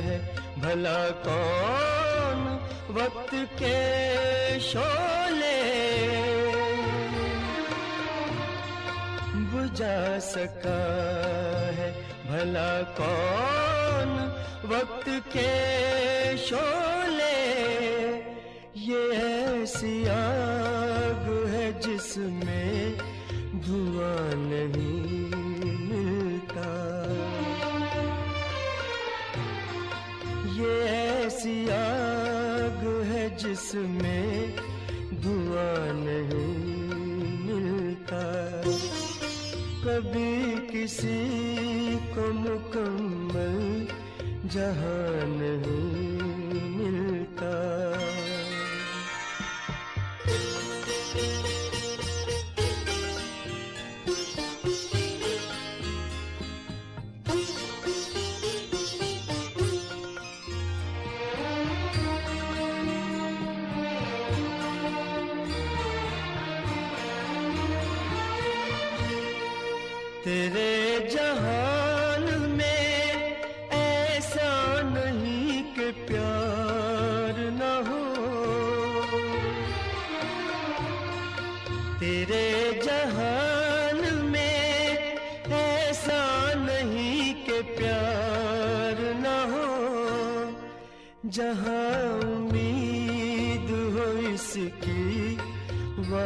है, 0.00 0.18
भला 0.58 1.10
कौन 1.10 2.40
वक्त 2.94 3.30
के 3.34 4.60
शोले? 4.60 5.56
बुझा 9.50 10.18
सका 10.18 10.78
है, 11.78 11.90
भला 12.30 12.82
कौन 13.00 14.14
वक्त 14.74 15.08
के 15.36 15.50
शोले? 16.36 17.38
ये 18.76 19.02
ऐसी 19.16 20.06
आग 20.06 21.26
है 21.48 21.80
जिसमें 21.80 22.96
धुआँ 23.66 24.34
नहीं 24.34 25.39
जिसमें 33.50 34.54
दुआ 35.22 35.70
नहीं 35.94 36.50
मिलता। 37.46 38.20
कभी 39.84 40.32
किसी 40.72 41.18
को 42.14 42.32
मुकम्मल 42.32 43.58
जहान 44.54 45.34
नहीं 45.42 45.89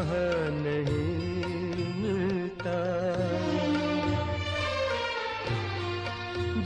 वहाँ 0.04 0.50
नहीं 0.50 1.84
मिलता। 2.00 2.74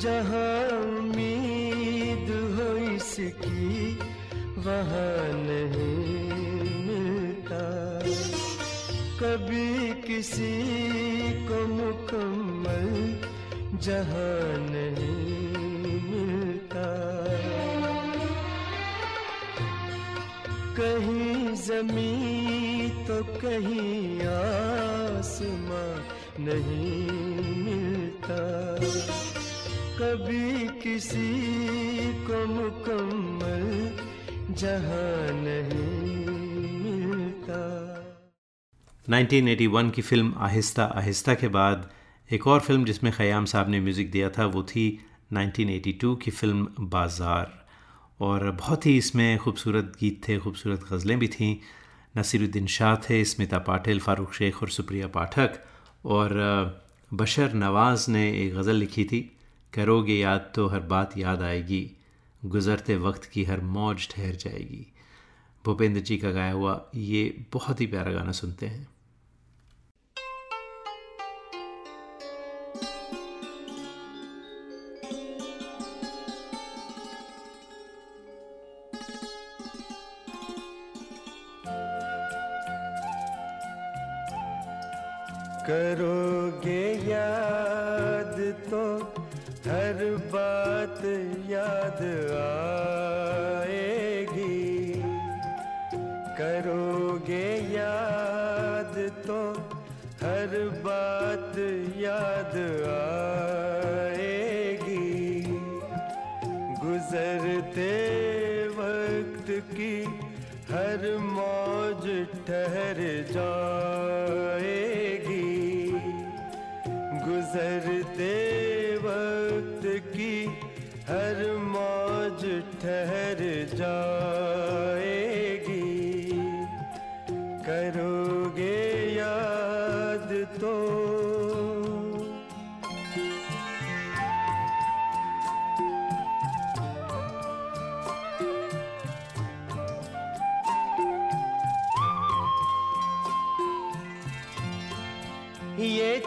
जहाँ 0.03 0.69
उम्मीद 0.79 2.31
हो 2.57 2.69
इसकी, 2.95 3.95
वहाँ 4.67 5.23
नहीं 5.47 5.99
मिलता। 6.89 7.63
कभी 9.23 9.69
किसी 10.03 10.53
को 11.47 11.67
मुकम्मल 11.75 12.87
जहाँ 13.87 14.39
कहीं 20.79 21.55
जमी 21.57 22.89
तो 23.07 23.23
कहीं 23.41 24.21
आसमां 24.23 25.91
नहीं 26.45 27.01
मिलता। 27.65 28.39
कभी 29.99 30.67
किसी 30.83 31.31
को 32.27 32.45
मुकम्मल 32.47 33.67
जहाँ 34.55 35.33
नहीं 35.43 36.27
मिलता। 36.85 37.61
1981 39.09 39.91
की 39.91 40.03
फ़िल्म 40.03 40.35
आहिस्ता 40.39 40.85
आहिस्ता 40.97 41.35
के 41.35 41.49
बाद 41.49 41.91
एक 42.31 42.47
और 42.47 42.61
फ़िल्म 42.61 42.85
जिसमें 42.85 43.13
ख़याम 43.13 43.45
साहब 43.45 43.69
ने 43.71 43.81
म्यूज़िक 43.81 44.11
दिया 44.11 44.29
था, 44.31 44.47
वो 44.47 44.63
थी 44.63 44.87
1982 45.33 46.17
की 46.17 46.31
फ़िल्म 46.31 46.89
बाज़ार। 46.91 47.68
और 48.21 48.51
बहुत 48.51 48.87
ही 48.87 48.97
इसमें 48.97 49.39
खूबसूरत 49.39 49.93
गीत 50.01 50.29
थे, 50.29 50.39
खूबसूरत 50.39 50.85
गज़लें 50.93 51.19
भी 51.19 51.29
थीं। 51.29 51.57
नसीरुद्दीन 52.19 52.67
शाह 52.67 52.97
थे, 52.97 53.25
स्मिता 53.25 53.59
पाटिल, 53.59 54.01
फ़ारूक 54.01 54.33
शेख 54.33 54.63
और 54.63 54.69
सुप्रिया 54.69 55.07
पाठक। 55.07 55.61
और 56.05 56.31
बशर 57.15 57.53
नवाज़ 57.53 58.11
ने 58.11 58.47
एक 58.47 58.55
गज़ल 58.55 58.77
लिखी 58.77 59.05
थी, 59.05 59.21
करोगे 59.73 60.15
याद 60.15 60.53
तो 60.55 60.67
हर 60.67 60.81
बात 60.81 61.19
याद 61.19 61.43
आएगी, 61.43 61.91
गुज़रते 62.45 62.97
वक्त 62.97 63.25
की 63.25 63.45
हर 63.45 63.61
मौज 63.61 64.09
ठहर 64.09 64.35
जाएगी। 64.35 64.87
भूपेंद्र 65.65 66.01
जी 66.01 66.19
का 66.19 66.31
गाया 66.31 66.53
हुआ 66.53 66.91
ये 66.95 67.45
बहुत 67.53 67.81
ही 67.81 67.87
प्यारा 67.87 68.13
गाना 68.13 68.33
सुनते 68.33 68.67
हैं। 68.67 68.87
करोगे 85.69 86.18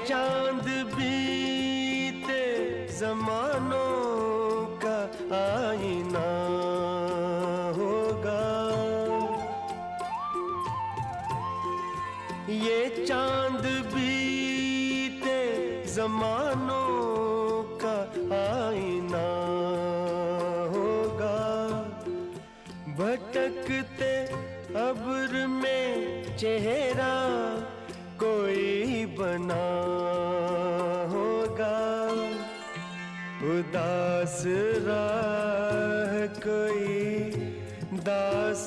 चाँद 0.07 0.65
बीते 0.95 1.40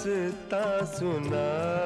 दासता 0.05 0.85
सुनाएगी 0.85 1.84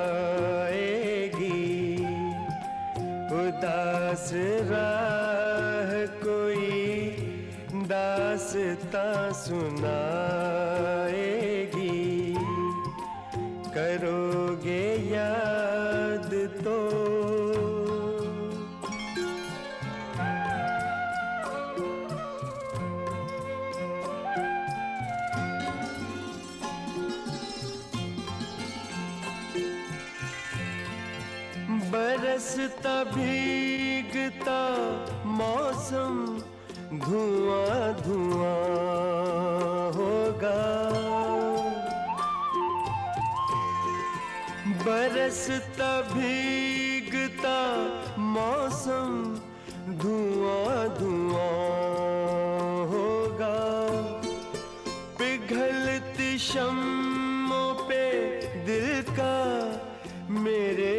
मेरे 60.38 60.94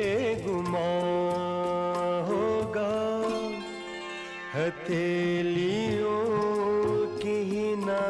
गुमा 0.45 0.89
होगा 2.30 2.95
हथेलियों 4.54 6.23
की 7.17 7.38
ही 7.52 7.69
ना 7.86 8.04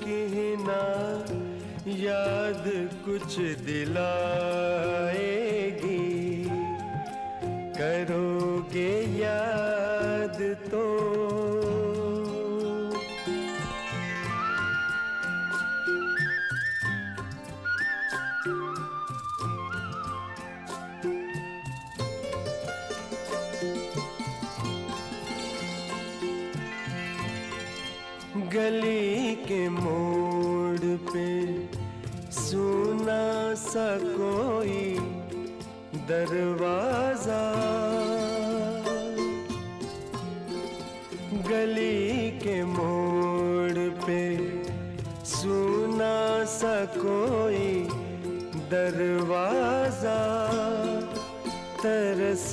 की 0.00 0.22
ना 0.64 0.84
याद 2.00 2.64
कुछ 3.04 3.32
दिलाएगी 3.66 4.93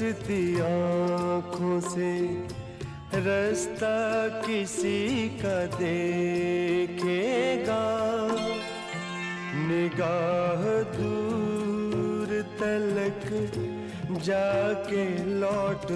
तरसती 0.02 0.60
आँखों 0.60 1.80
से। 1.80 2.12
रास्ता 3.22 3.98
किसी 4.42 5.30
का 5.30 5.66
देखेगा। 5.66 7.84
निगाह 9.70 10.66
दूर 10.98 12.30
तलक 12.60 13.30
जाके 14.26 15.24
लौट 15.24 15.88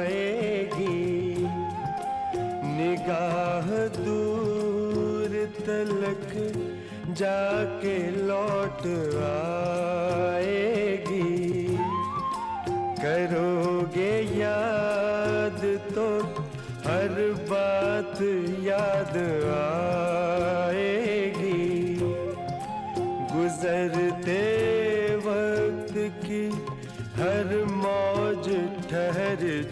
आएगी। 0.00 1.46
निगाह 2.80 3.72
दूर 4.00 5.30
तलक 5.60 6.30
जाके 7.10 8.10
लौट 8.10 8.86
आएगी 9.24 9.83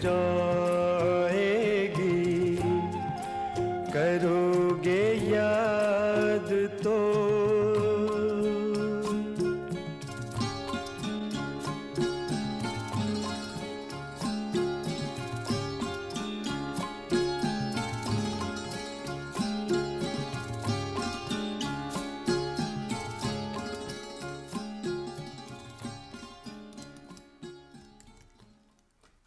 ठहर 0.03 0.32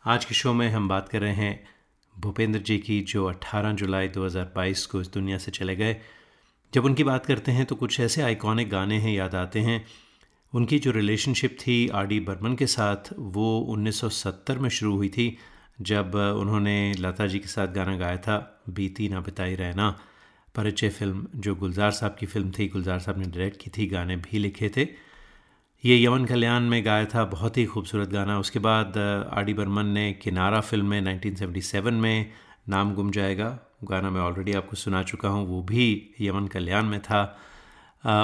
आज 0.08 0.24
के 0.24 0.34
शो 0.34 0.52
में 0.54 0.70
हम 0.70 0.88
बात 0.88 1.08
कर 1.08 1.20
रहे 1.20 1.32
हैं 1.32 1.64
भूपेंद्र 2.20 2.58
जी 2.60 2.78
की, 2.78 3.00
जो 3.00 3.26
18 3.26 3.72
जुलाई 3.72 4.08
2022 4.08 4.86
को 4.86 5.00
इस 5.00 5.08
दुनिया 5.08 5.38
से 5.38 5.50
चले 5.50 5.76
गए। 5.76 5.96
जब 6.74 6.84
उनकी 6.84 7.04
बात 7.04 7.26
करते 7.26 7.52
हैं 7.52 7.66
तो 7.66 7.74
कुछ 7.74 8.00
ऐसे 8.00 8.22
आइकॉनिक 8.22 8.70
गाने 8.70 8.98
हैं, 8.98 9.12
याद 9.12 9.34
आते 9.34 9.60
हैं। 9.60 9.84
उनकी 10.54 10.78
जो 10.78 10.90
रिलेशनशिप 10.90 11.58
थी 11.60 11.88
आर 11.88 12.06
डी 12.06 12.20
बर्मन 12.20 12.54
के 12.54 12.66
साथ, 12.66 12.96
वो 13.18 13.60
1970 13.60 14.58
में 14.58 14.70
शुरू 14.70 14.96
हुई 14.96 15.08
थी, 15.08 15.38
जब 15.80 16.14
उन्होंने 16.14 16.92
लता 16.92 17.26
जी 17.26 17.38
के 17.38 17.48
साथ 17.48 17.68
गाना 17.68 17.96
गाया 17.96 18.16
था, 18.16 18.62
बीती 18.68 19.08
ना 19.08 19.20
बिताई 19.20 19.54
रहना। 19.54 20.00
परिचय 20.54 20.88
फ़िल्म, 20.88 21.26
जो 21.36 21.54
गुलजार 21.54 21.90
साहब 21.90 22.16
की 22.20 22.26
फ़िल्म 22.26 22.52
थी, 22.58 22.68
गुलजार 22.68 22.98
साहब 22.98 23.18
ने 23.18 23.24
डायरेक्ट 23.24 23.62
की 23.62 23.70
थी, 23.70 23.86
गाने 23.86 24.16
भी 24.16 24.38
लिखे 24.38 24.68
थे। 24.76 25.05
ये 25.84 25.96
यमन 26.02 26.24
कल्याण 26.24 26.62
में 26.68 26.84
गाया 26.84 27.04
था 27.04 27.24
बहुत 27.24 27.56
ही 27.58 27.64
खूबसूरत 27.66 28.08
गाना। 28.10 28.38
उसके 28.38 28.58
बाद 28.58 28.96
आर 28.98 29.44
डी 29.44 29.54
बर्मन 29.54 29.86
ने 29.88 30.12
किनारा 30.12 30.60
फ़िल्म 30.60 30.86
में 30.86 31.00
1977 31.02 31.90
में 31.94 32.30
नाम 32.68 32.94
गुम 32.94 33.10
जाएगा। 33.10 33.48
गाना 33.84 34.10
मैं 34.10 34.20
ऑलरेडी 34.20 34.52
आपको 34.52 34.76
सुना 34.76 35.02
चुका 35.02 35.28
हूँ, 35.28 35.46
वो 35.46 35.62
भी 35.62 36.14
यमन 36.20 36.46
कल्याण 36.46 36.84
में 36.84 37.00
था। 37.00 37.20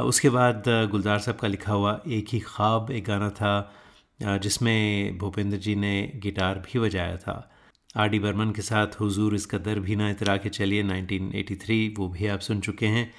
उसके 0.05 0.31
बाद 0.31 0.63
गुलजार 0.91 1.19
साहब 1.19 1.39
का 1.39 1.49
लिखा 1.49 1.73
हुआ 1.73 2.01
एक 2.09 2.29
ही 2.33 2.41
ख्वाब 2.41 2.91
एक 2.91 3.05
गाना 3.05 3.31
था 3.33 4.39
जिसमें 4.39 5.19
भूपेंद्र 5.19 5.59
जी 5.59 5.75
ने 5.77 5.95
गिटार 6.23 6.59
भी 6.67 6.79
बजाया 6.81 7.17
था। 7.17 7.37
आर 7.97 8.09
डी 8.09 8.19
बर्मन 8.19 8.51
के 8.51 8.63
साथ 8.63 9.01
हुजूर 9.01 9.35
इसका 9.35 9.59
दर 9.61 9.81
भी 9.81 9.97
ना 9.97 10.11
इतरा 10.11 10.37
के 10.37 10.49
चलिए 10.51 10.83
1983 10.85 11.95
वो 11.99 12.09
भी 12.09 12.27
आप 12.27 12.41
सुन 12.41 12.61
चुके 12.61 12.87
हैं। 12.89 13.11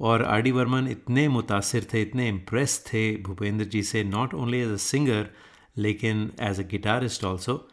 और 0.00 0.22
आर 0.22 0.40
डी 0.40 0.50
वर्मन 0.50 0.88
इतने 0.88 1.28
मुतासर 1.28 1.86
थे, 1.94 2.02
इतने 2.02 2.28
इम्प्रेस 2.28 2.84
थे 2.86 3.16
भूपेंद्र 3.16 3.64
जी 3.64 3.82
से 3.82 4.04
not 4.04 4.34
only 4.34 4.58
as 4.58 4.68
a 4.68 4.76
singer 4.76 5.30
लेकिन 5.76 6.32
एज 6.40 6.60
अ 6.60 6.62
गिटारिस्ट 6.62 7.24
ऑल्सो 7.24 7.68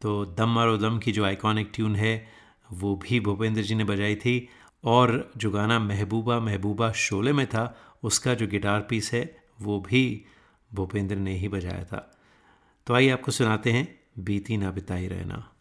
तो 0.00 0.24
दम 0.24 0.48
मारो 0.48 0.76
दम 0.76 0.98
की 0.98 1.12
जो 1.12 1.24
आइकॉनिक 1.24 1.70
ट्यून 1.74 1.96
है, 1.96 2.28
वो 2.72 2.96
भी 2.96 3.20
भूपेंद्र 3.20 3.62
जी 3.62 3.74
ने 3.74 3.84
बजाई 3.84 4.14
थी। 4.16 4.48
और 4.84 5.32
जो 5.36 5.50
गाना 5.50 5.78
महबूबा 5.78 6.40
महबूबा 6.40 6.92
शोले 6.92 7.32
में 7.32 7.46
था, 7.46 7.76
उसका 8.02 8.34
जो 8.34 8.46
गिटार 8.46 8.80
पीस 8.80 9.12
है, 9.12 9.36
वो 9.62 9.80
भी 9.80 10.24
भूपेंद्र 10.74 11.16
ने 11.16 11.34
ही 11.34 11.48
बजाया 11.48 11.84
था। 11.84 12.18
तो 12.86 12.94
आइए 12.94 13.10
आपको 13.10 13.32
सुनाते 13.32 13.72
हैं, 13.72 14.00
बीती 14.18 14.56
ना 14.56 14.70
बिताई 14.70 15.06
रहना। 15.06 15.52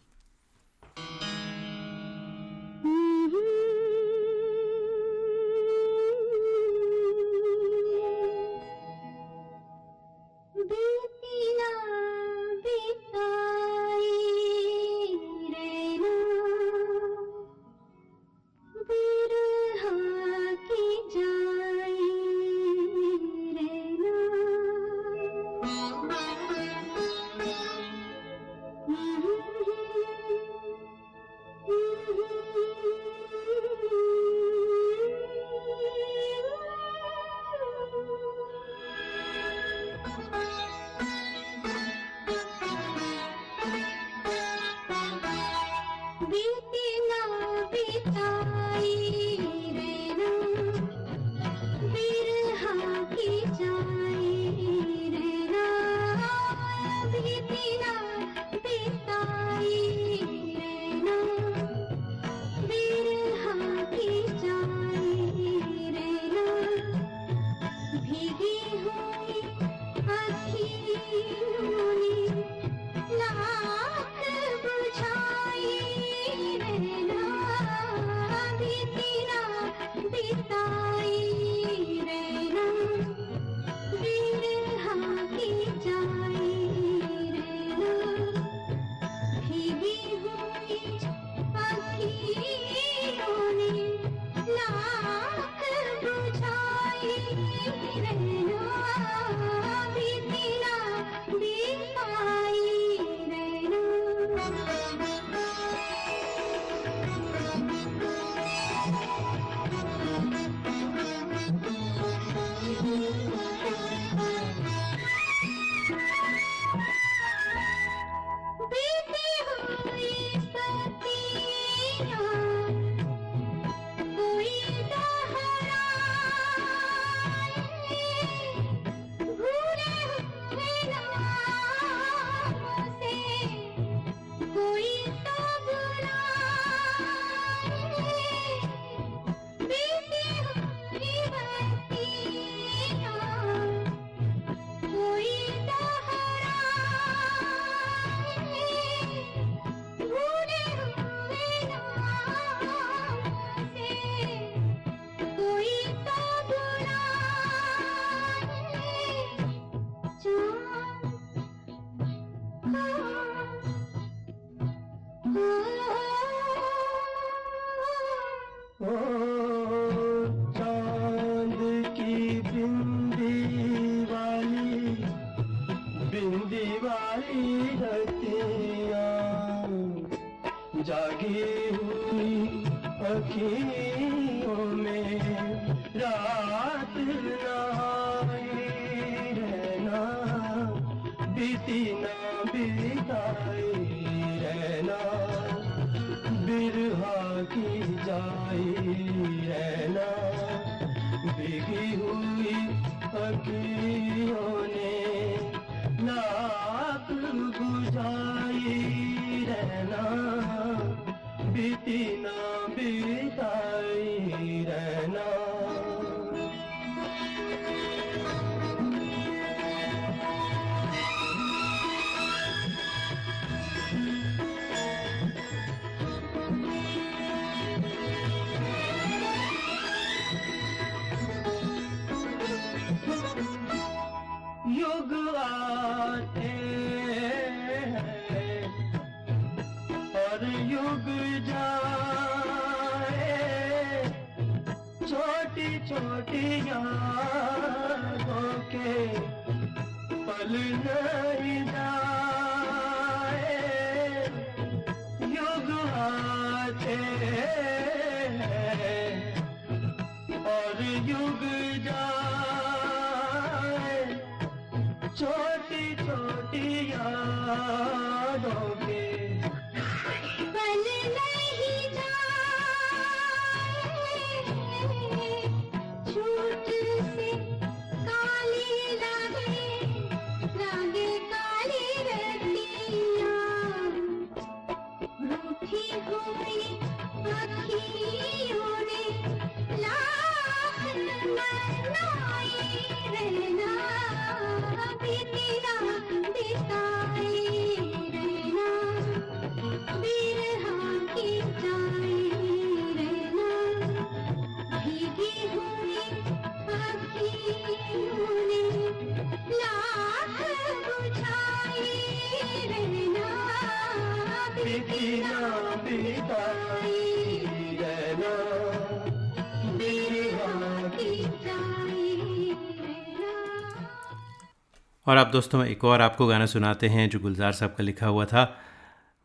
और 325.09 325.17
आप 325.17 325.27
दोस्तों, 325.27 325.65
एक 325.65 325.83
और 325.83 326.01
आपको 326.01 326.27
गाना 326.27 326.45
सुनाते 326.45 326.87
हैं 326.87 327.09
जो 327.09 327.19
गुलजार 327.19 327.51
साहब 327.51 327.75
का 327.77 327.83
लिखा 327.83 328.07
हुआ 328.07 328.25
था। 328.25 328.57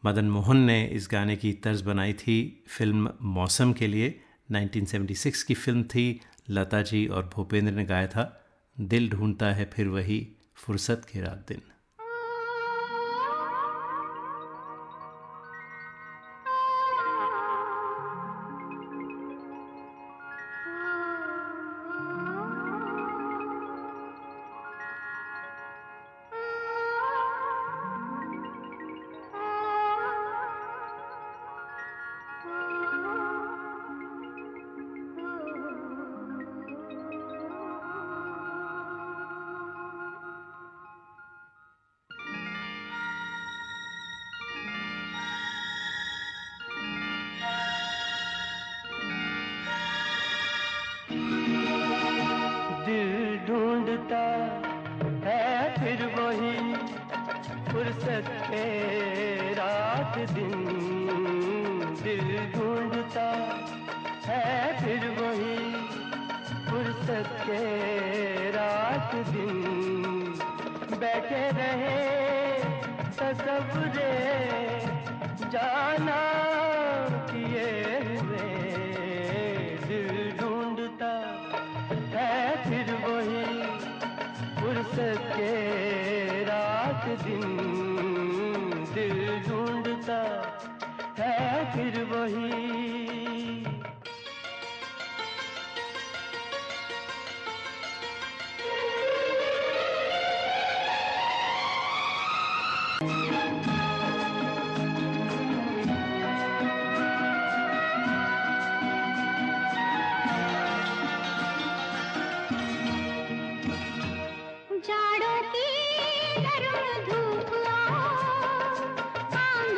मदन 0.04 0.24
मोहन 0.24 0.56
ने 0.56 0.84
इस 0.84 1.08
गाने 1.12 1.36
की 1.36 1.52
तर्ज 1.52 1.80
बनाई 1.80 2.12
थी 2.12 2.64
फ़िल्म 2.68 3.10
मौसम 3.22 3.72
के 3.72 3.86
लिए। 3.86 4.20
1976 4.50 5.42
की 5.42 5.54
फ़िल्म 5.54 5.82
थी, 5.82 6.20
लता 6.50 6.82
जी 6.82 7.06
और 7.06 7.30
भूपेंद्र 7.34 7.72
ने 7.72 7.84
गाया 7.84 8.06
था, 8.06 8.46
दिल 8.80 9.10
ढूंढता 9.10 9.46
है 9.46 9.64
फिर 9.64 9.88
वही 9.88 10.28
फुर्सत 10.54 11.02
के 11.12 11.20
रात 11.20 11.44
दिन। 11.48 11.62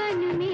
मन 0.06 0.38
में 0.38 0.45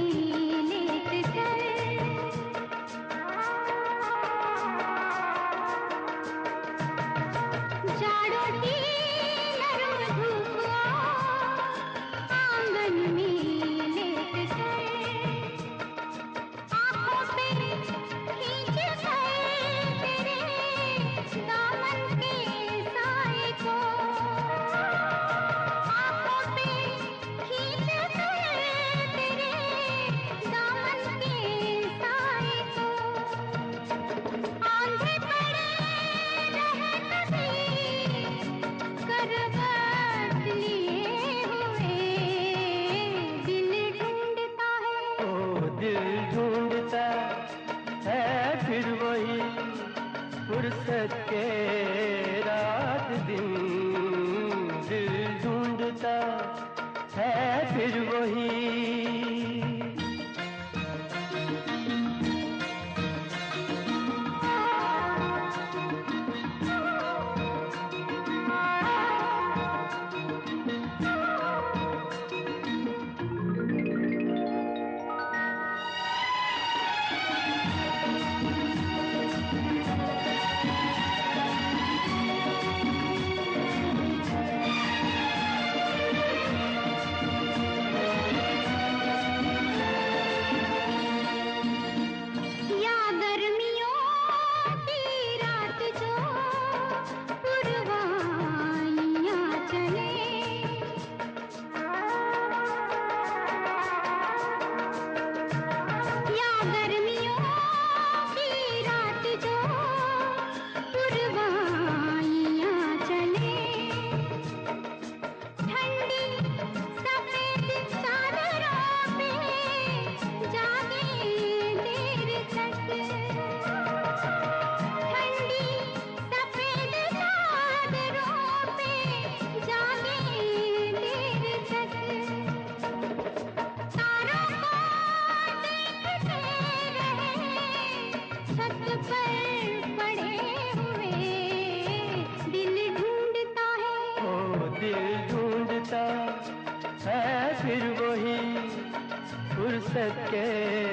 फुर्सत 149.92 150.91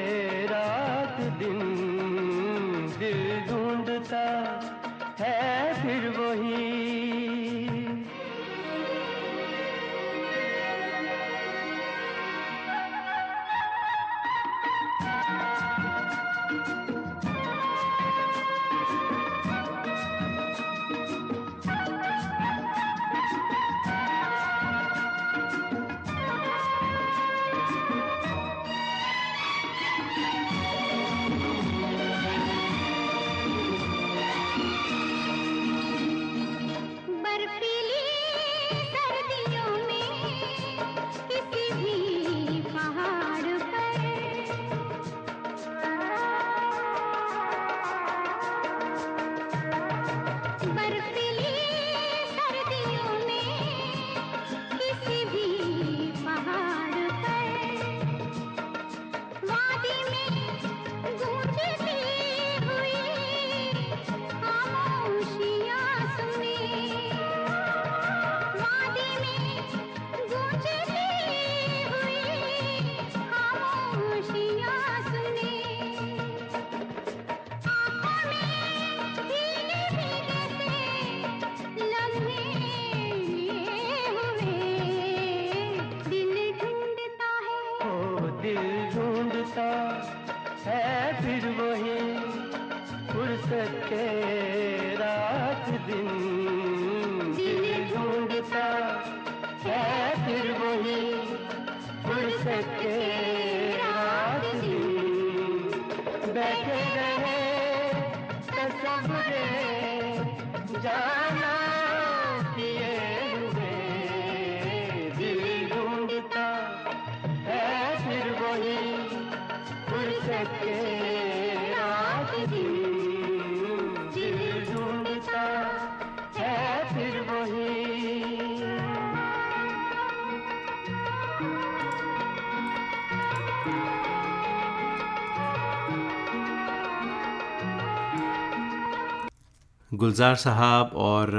गुलजार 140.00 140.36
साहब 140.36 140.92
और 140.96 141.32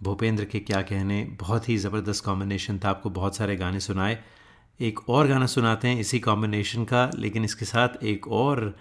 भूपेंद्र 0.00 0.44
के 0.44 0.58
क्या 0.60 0.80
कहने, 0.82 1.22
बहुत 1.40 1.68
ही 1.68 1.76
ज़बरदस्त 1.78 2.24
कॉम्बिनेशन 2.24 2.78
था। 2.78 2.88
आपको 2.90 3.10
बहुत 3.10 3.36
सारे 3.36 3.56
गाने 3.56 3.80
सुनाए। 3.80 4.18
एक 4.80 5.08
और 5.08 5.28
गाना 5.28 5.46
सुनाते 5.46 5.88
हैं 5.88 6.00
इसी 6.00 6.20
कॉम्बिनेशन 6.20 6.84
का, 6.84 7.10
लेकिन 7.16 7.44
इसके 7.44 7.64
साथ 7.64 8.04
एक 8.04 8.28
और 8.28 8.76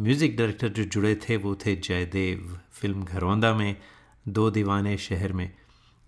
म्यूज़िक 0.00 0.36
डायरेक्टर 0.36 0.68
जो 0.68 0.84
जुड़े 0.84 1.14
थे, 1.22 1.36
वो 1.36 1.54
थे 1.54 1.76
जयदेव 1.76 2.58
फ़िल्म 2.72 3.04
घरौंदा 3.04 3.54
में, 3.54 3.76
दो 4.28 4.50
दीवाने 4.50 4.96
शहर 4.98 5.32
में। 5.32 5.50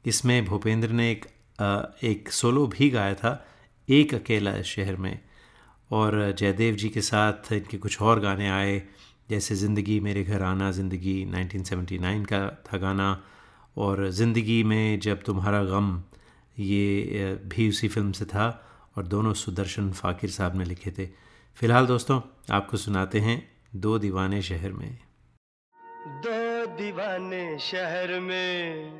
इसमें 0.04 0.44
भूपेंद्र 0.44 0.88
ने 0.90 1.10
एक 1.10 1.26
एक 2.04 2.30
सोलो 2.32 2.66
भी 2.66 2.90
गाया 2.90 3.14
था, 3.14 3.32
एक 3.88 4.14
अकेला 4.14 4.60
शहर 4.62 4.96
में। 4.96 5.18
और 5.90 6.34
जयदेव 6.38 6.74
जी 6.74 6.88
के 6.88 7.00
साथ 7.00 7.52
इनके 7.52 7.78
कुछ 7.78 8.00
और 8.02 8.20
गाने 8.20 8.48
आए। 8.50 8.82
जैसे 9.32 9.54
ज़िंदगी 9.54 9.98
मेरे 10.00 10.22
घर 10.24 10.42
आना, 10.42 10.70
ज़िंदगी 10.70 11.14
1979 11.26 12.24
का 12.26 12.40
था 12.66 12.78
गाना 12.78 13.08
और 13.76 14.08
ज़िंदगी 14.10 14.62
में 14.64 15.00
जब 15.00 15.22
तुम्हारा 15.22 15.62
गम, 15.64 16.02
ये 16.58 17.40
भी 17.48 17.68
उसी 17.68 17.88
फ़िल्म 17.88 18.12
से 18.12 18.24
था 18.24 18.46
और 18.96 19.06
दोनों 19.06 19.32
सुदर्शन 19.34 19.90
फ़ाकिर 19.92 20.30
साहब 20.30 20.56
ने 20.56 20.64
लिखे 20.64 20.90
थे। 20.90 21.06
फ़िलहाल 21.56 21.86
दोस्तों, 21.86 22.20
आपको 22.50 22.76
सुनाते 22.76 23.20
हैं 23.20 23.36
दो 23.76 23.98
दीवाने 23.98 24.42
शहर 24.42 24.72
में। 24.72 24.98
दो 26.26 26.66
दीवाने 26.76 27.58
शहर 27.60 28.18
में। 28.20 28.92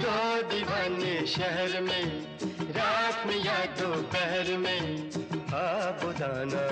दो 0.00 0.42
दीवाने 0.48 1.26
शहर 1.26 1.80
में। 1.82 2.33
रात 2.76 3.26
में 3.26 3.36
या 3.44 3.58
दोपहर 3.78 4.56
में 4.58 4.82
आबुदाना 5.54 6.62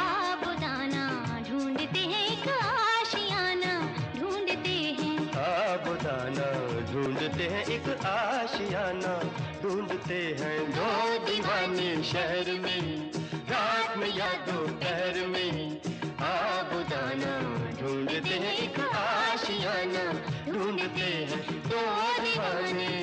आबुदाना 0.00 1.04
ढूंढते 1.48 2.00
हैं 2.10 2.24
एक 2.26 2.48
आशियाना 2.48 3.72
ढूंढते 4.18 4.76
हैं। 5.00 5.16
आबुदाना 5.44 6.48
ढूंढते 6.92 7.48
हैं 7.54 7.64
एक 7.76 7.88
आशियाना 8.06 9.14
ढूंढते 9.62 10.20
हैं 10.40 10.58
दो 10.72 10.90
दीवाने 11.26 11.90
शहर 12.12 12.52
में। 12.64 13.10
रात 13.50 13.96
में 13.98 14.08
या 14.16 14.32
दोपहर 14.46 15.26
में 15.32 15.80
आबुदाना 16.24 17.32
ढूंढते 17.80 18.34
हैं 18.44 18.56
एक 18.66 18.80
आशियाना 18.96 20.04
ढूंढते 20.52 21.10
हैं 21.30 21.42
दो 21.68 21.82
दीवाने 22.20 22.93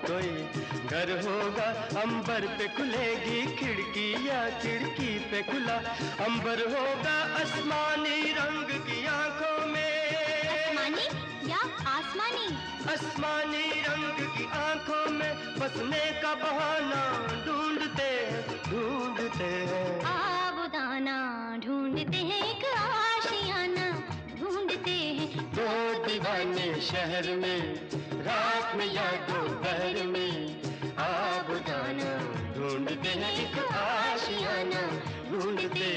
कोई 0.00 0.30
घर 0.90 1.10
होगा 1.24 1.68
अंबर 2.00 2.46
पे 2.58 2.66
खुलेगी 2.76 3.40
खिड़की 3.56 4.08
या 4.28 4.38
खिड़की 4.60 5.10
पे 5.30 5.42
खुला। 5.42 5.76
अंबर 6.26 6.62
होगा 6.74 7.16
आसमानी 7.40 8.32
रंग 8.38 8.68
की 8.86 9.04
आँखों 9.06 9.66
में। 9.66 9.92
आसमानी 10.50 11.06
या 11.50 11.60
आसमानी? 11.94 12.46
आसमानी 12.92 13.66
रंग 13.88 14.26
की 14.36 14.44
आँखों 14.60 15.04
में 15.12 15.32
बसने 15.60 16.04
का 16.22 16.34
बहाना 16.42 17.02
ढूंढते 17.46 18.10
हैं 18.26 18.40
ढूंढते 18.70 19.52
हैं। 19.70 19.88
आबुदाना 20.06 21.18
ढूंढते 21.66 22.18
हैं 22.30 22.48
हो 25.70 26.04
दीवाने 26.04 26.68
शहर 26.80 27.26
में, 27.36 27.62
रात 28.26 28.74
में 28.76 28.86
या 28.92 29.10
दोपहर 29.28 30.06
में। 30.06 30.34
आप 30.98 31.50
दाना 31.68 32.10
ढूंढते 32.54 33.08
हैं, 33.08 33.32
एक 33.42 33.58
आशियाना 33.74 34.82
ढूंढते 35.30 35.89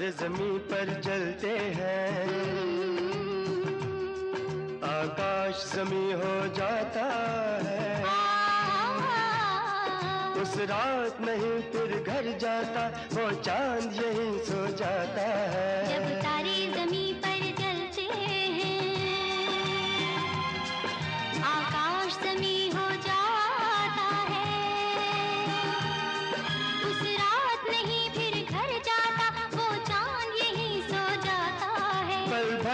ज़मीन 0.00 0.58
पर 0.58 1.00
जलते 1.00 1.58
हैं। 1.58 2.40
आकाश 4.82 5.72
जमी 5.76 6.12
हो 6.12 6.54
जाता 6.54 7.04
है। 7.64 8.02
उस 10.42 10.56
रात 10.56 11.20
नहीं 11.20 11.62
फिर 11.62 12.04
घर 12.06 12.38
जाता, 12.38 12.86
वो 13.12 13.30
चाँद 13.30 13.82
यहीं 13.82 14.38
सो 14.38 14.66
जाता 14.76 15.22
है। 15.22 15.79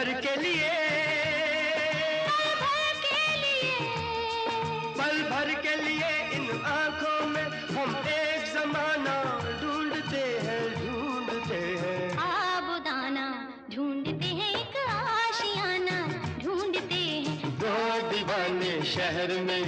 भर 0.07 0.21
के 0.23 0.35
लिए। 0.41 0.69
पल 2.27 2.51
भर 2.61 2.99
के 3.05 3.23
लिए। 3.43 3.73
पल 4.99 5.17
भर 5.31 5.49
के 5.63 5.75
लिए 5.77 6.11
इन 6.37 6.45
आँखों 6.65 7.21
में 7.27 7.47
हम 7.77 7.91
एक 8.09 8.45
जमाना 8.53 9.17
ढूंढते 9.63 10.23
हैं 10.45 10.63
ढूंढते 10.77 11.61
हैं। 11.83 12.05
आबुदाना 12.27 13.27
ढूंढते 13.75 14.29
हैं 14.39 14.51
एक 14.61 14.77
आशियाना 14.87 15.99
ढूंढते 16.45 16.95
हैं। 16.95 17.51
दो 17.59 17.75
दीवाने 18.11 18.75
शहर 18.95 19.31
में 19.49 19.65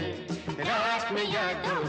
रात 0.60 1.12
में 1.12 1.26
या 1.34 1.46
दोपहर 1.66 1.87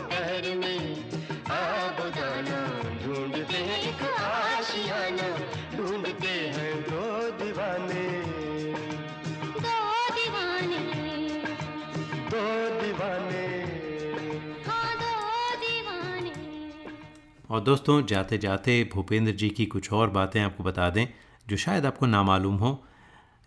और 17.49 17.61
दोस्तों 17.61 18.01
जाते 18.05 18.37
जाते 18.37 18.83
भूपेंद्र 18.93 19.31
जी 19.33 19.49
की 19.49 19.65
कुछ 19.65 19.91
और 19.93 20.09
बातें 20.09 20.39
आपको 20.41 20.63
बता 20.63 20.89
दें, 20.89 21.07
जो 21.47 21.57
शायद 21.57 21.85
आपको 21.85 22.05
नामालूम 22.05 22.55
हो। 22.55 22.71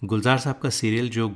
गुलजार 0.03 0.39
साहब 0.39 0.59
का 0.59 0.71
सीरियल 0.71 1.09
जो 1.11 1.29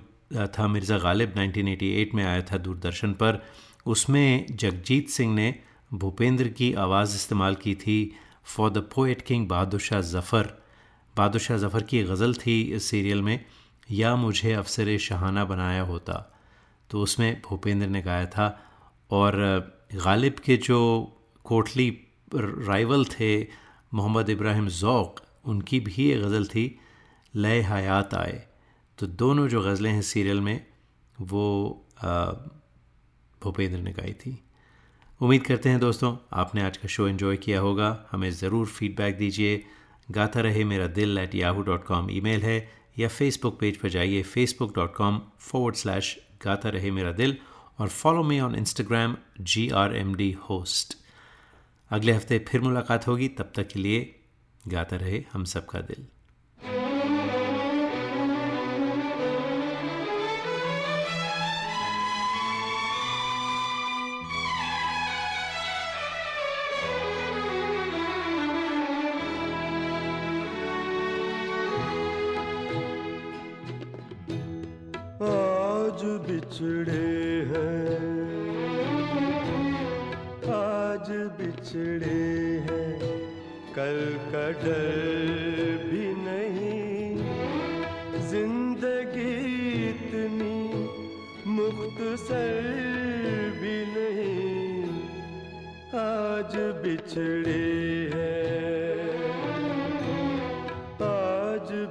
था 0.51 0.67
मिर्ज़ा 0.69 0.99
गालिब 0.99 1.35
1988 1.35 2.15
में 2.15 2.25
आया 2.25 2.41
था 2.43 2.57
दूरदर्शन 2.59 3.13
पर, 3.13 3.43
उसमें 3.87 4.47
जगजीत 4.53 5.09
सिंह 5.09 5.35
ने 5.35 5.55
भूपेंद्र 5.95 6.49
की 6.51 6.73
आवाज़ 6.75 7.15
इस्तेमाल 7.15 7.55
की 7.55 7.75
थी 7.77 7.99
for 8.47 8.71
the 8.71 8.79
poet 8.95 9.23
king 9.23 9.49
Bahadur 9.49 9.81
Shah 9.81 10.01
Zafar 10.03 10.53
Bahadur 11.15 11.41
Shah 11.41 11.57
Zafar 11.59 11.83
की 11.83 12.03
गज़ल 12.05 12.35
थी 12.37 12.61
इस 12.77 12.89
सीरियल 12.91 13.23
में, 13.23 13.45
या 13.91 14.15
मुझे 14.17 14.53
अफसर 14.55 14.97
शहाना 14.99 15.45
बनाया 15.45 15.83
होता। 15.83 16.15
तो 16.91 17.03
उसमें 17.03 17.41
भूपेंद्र 17.45 17.87
ने 17.87 18.03
गाया 18.03 18.27
था 18.27 18.47
और 19.11 19.37
गालिब 19.95 20.37
के 20.45 20.57
जो 20.59 20.79
कोटली 21.45 21.91
राइवल 22.29 23.05
थे 23.11 23.31
मोहम्मद 23.95 24.31
इब्राहिम 24.31 24.69
ज़ौक़, 24.71 25.21
उनकी 25.45 25.81
भी 25.81 26.11
एक 26.11 26.23
गज़ल 26.23 26.47
थी, 26.47 26.79
लय 27.35 27.61
हयात 27.63 28.15
आए। 28.15 28.43
तो 28.99 29.07
दोनों 29.07 29.47
जो 29.49 29.63
गज़लें 29.63 29.91
हैं 29.91 30.03
सीरियल 30.05 30.41
में, 30.41 30.67
वो 31.19 31.45
भूपेंद्र 33.43 33.79
ने 33.79 33.93
गाई 33.93 34.13
थी। 34.15 34.39
उम्मीद 35.21 35.43
करते 35.45 35.69
हैं 35.69 35.79
दोस्तों, 35.81 36.17
आपने 36.33 36.63
आज 36.63 36.77
का 36.77 36.89
शो 36.89 37.09
एंजॉय 37.09 37.37
किया 37.39 37.61
होगा। 37.61 38.09
हमें 38.11 38.31
ज़रूर 38.33 38.67
फीडबैक 38.69 39.19
दीजिए। 39.19 39.65
Gaata 40.09 40.41
Rahe 40.41 40.65
Mera 40.65 40.87
Dil 40.89 41.19
at 41.19 41.35
Yahoo 41.35 41.63
dot 41.63 41.85
com 41.85 42.11
email 42.21 42.43
है, 42.43 42.59
या 42.99 43.09
फेसबुक 43.09 43.59
पेज 43.61 43.77
पर 43.77 43.89
जाइए 43.89 44.23
Facebook 44.25 44.75
dot 44.75 44.95
com 44.95 45.21
forward 45.41 45.75
slash 45.77 46.17
Gaata 46.45 46.69
Rahe 46.69 46.91
Mera 46.91 47.13
Dil, 47.15 47.37
और 47.81 47.89
follow 47.89 48.23
me 48.23 48.41
on 48.41 48.55
Instagram 48.55 49.17
G 49.43 49.69
R 49.77 49.97
M 49.97 50.15
D 50.15 50.31
host 50.51 50.97
अगले 51.91 52.13
हफ़्ते 52.13 52.39
फिर 52.39 52.61
मुलाकात 52.61 53.07
होगी 53.07 53.29
तब 53.29 53.53
तक 53.57 53.69
के 53.69 53.79
लिए 53.79 54.21
गाता 54.69 54.97
रहे 54.97 55.25
हम 55.33 55.45
सबका 55.45 55.81
दिल। 55.81 56.07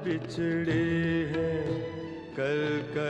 बिछड़े 0.06 0.82
हैं 1.34 1.66
कल 2.38 2.60
का 2.96 3.10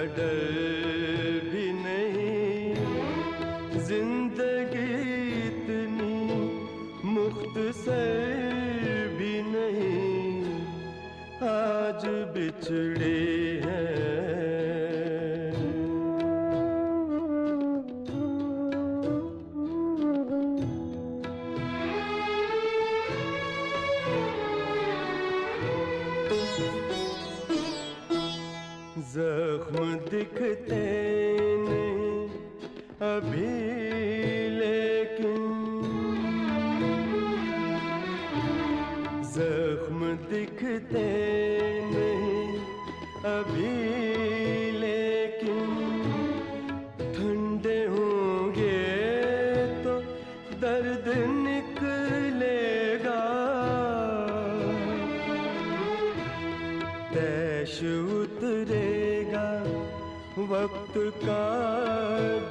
का 61.24 61.44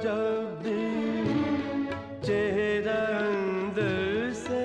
जब 0.03 0.61
चेहरा 2.25 2.99
अंदर 3.17 4.31
से 4.41 4.61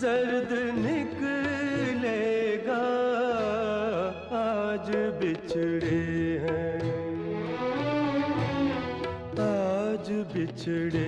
जर्द 0.00 0.52
निकलेगा 0.78 2.82
आज 4.40 4.90
बिछड़े 5.20 6.02
हैं 6.44 6.82
आज 9.48 10.10
बिछड़े 10.34 11.03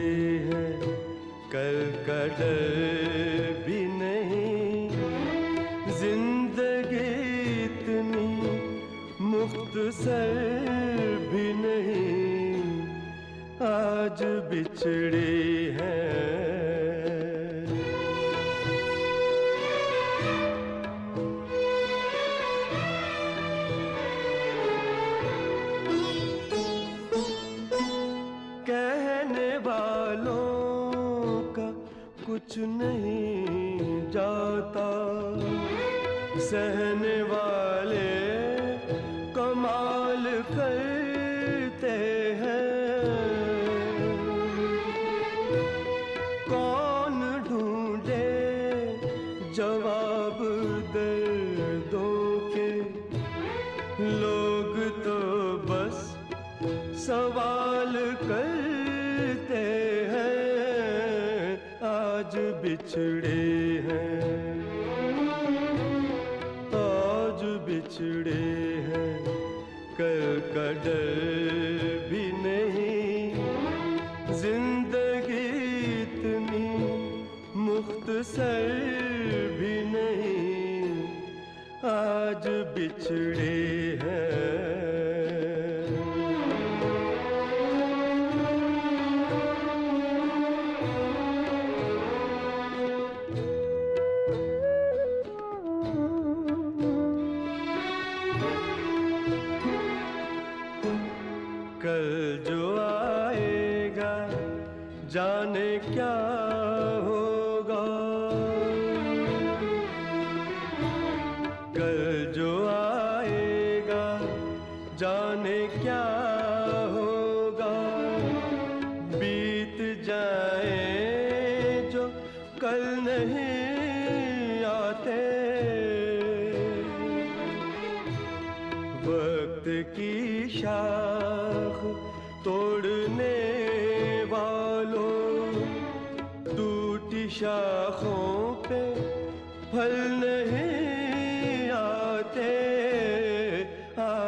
वालों 30.17 31.43
का 31.53 31.69
कुछ 32.27 32.59
नहीं 32.59 34.11
जाता 34.11 34.89
सहने 36.49 37.21
वाले 37.23 38.26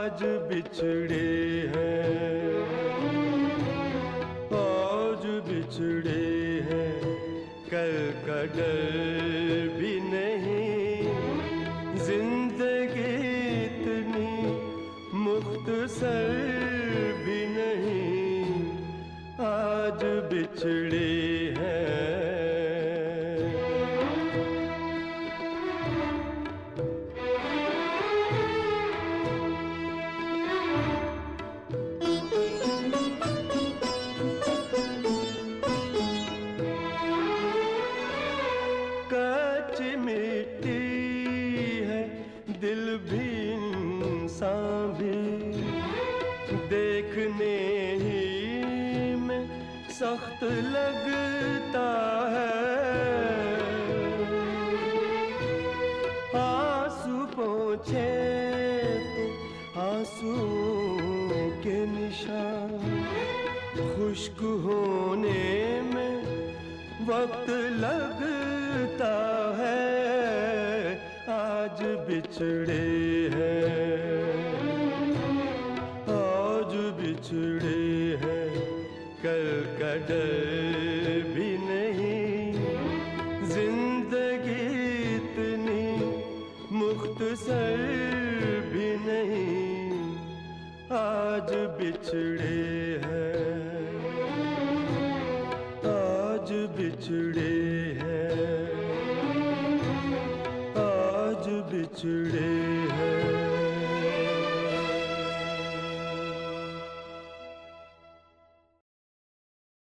आज 0.09 0.23
बिछड़े 0.49 1.78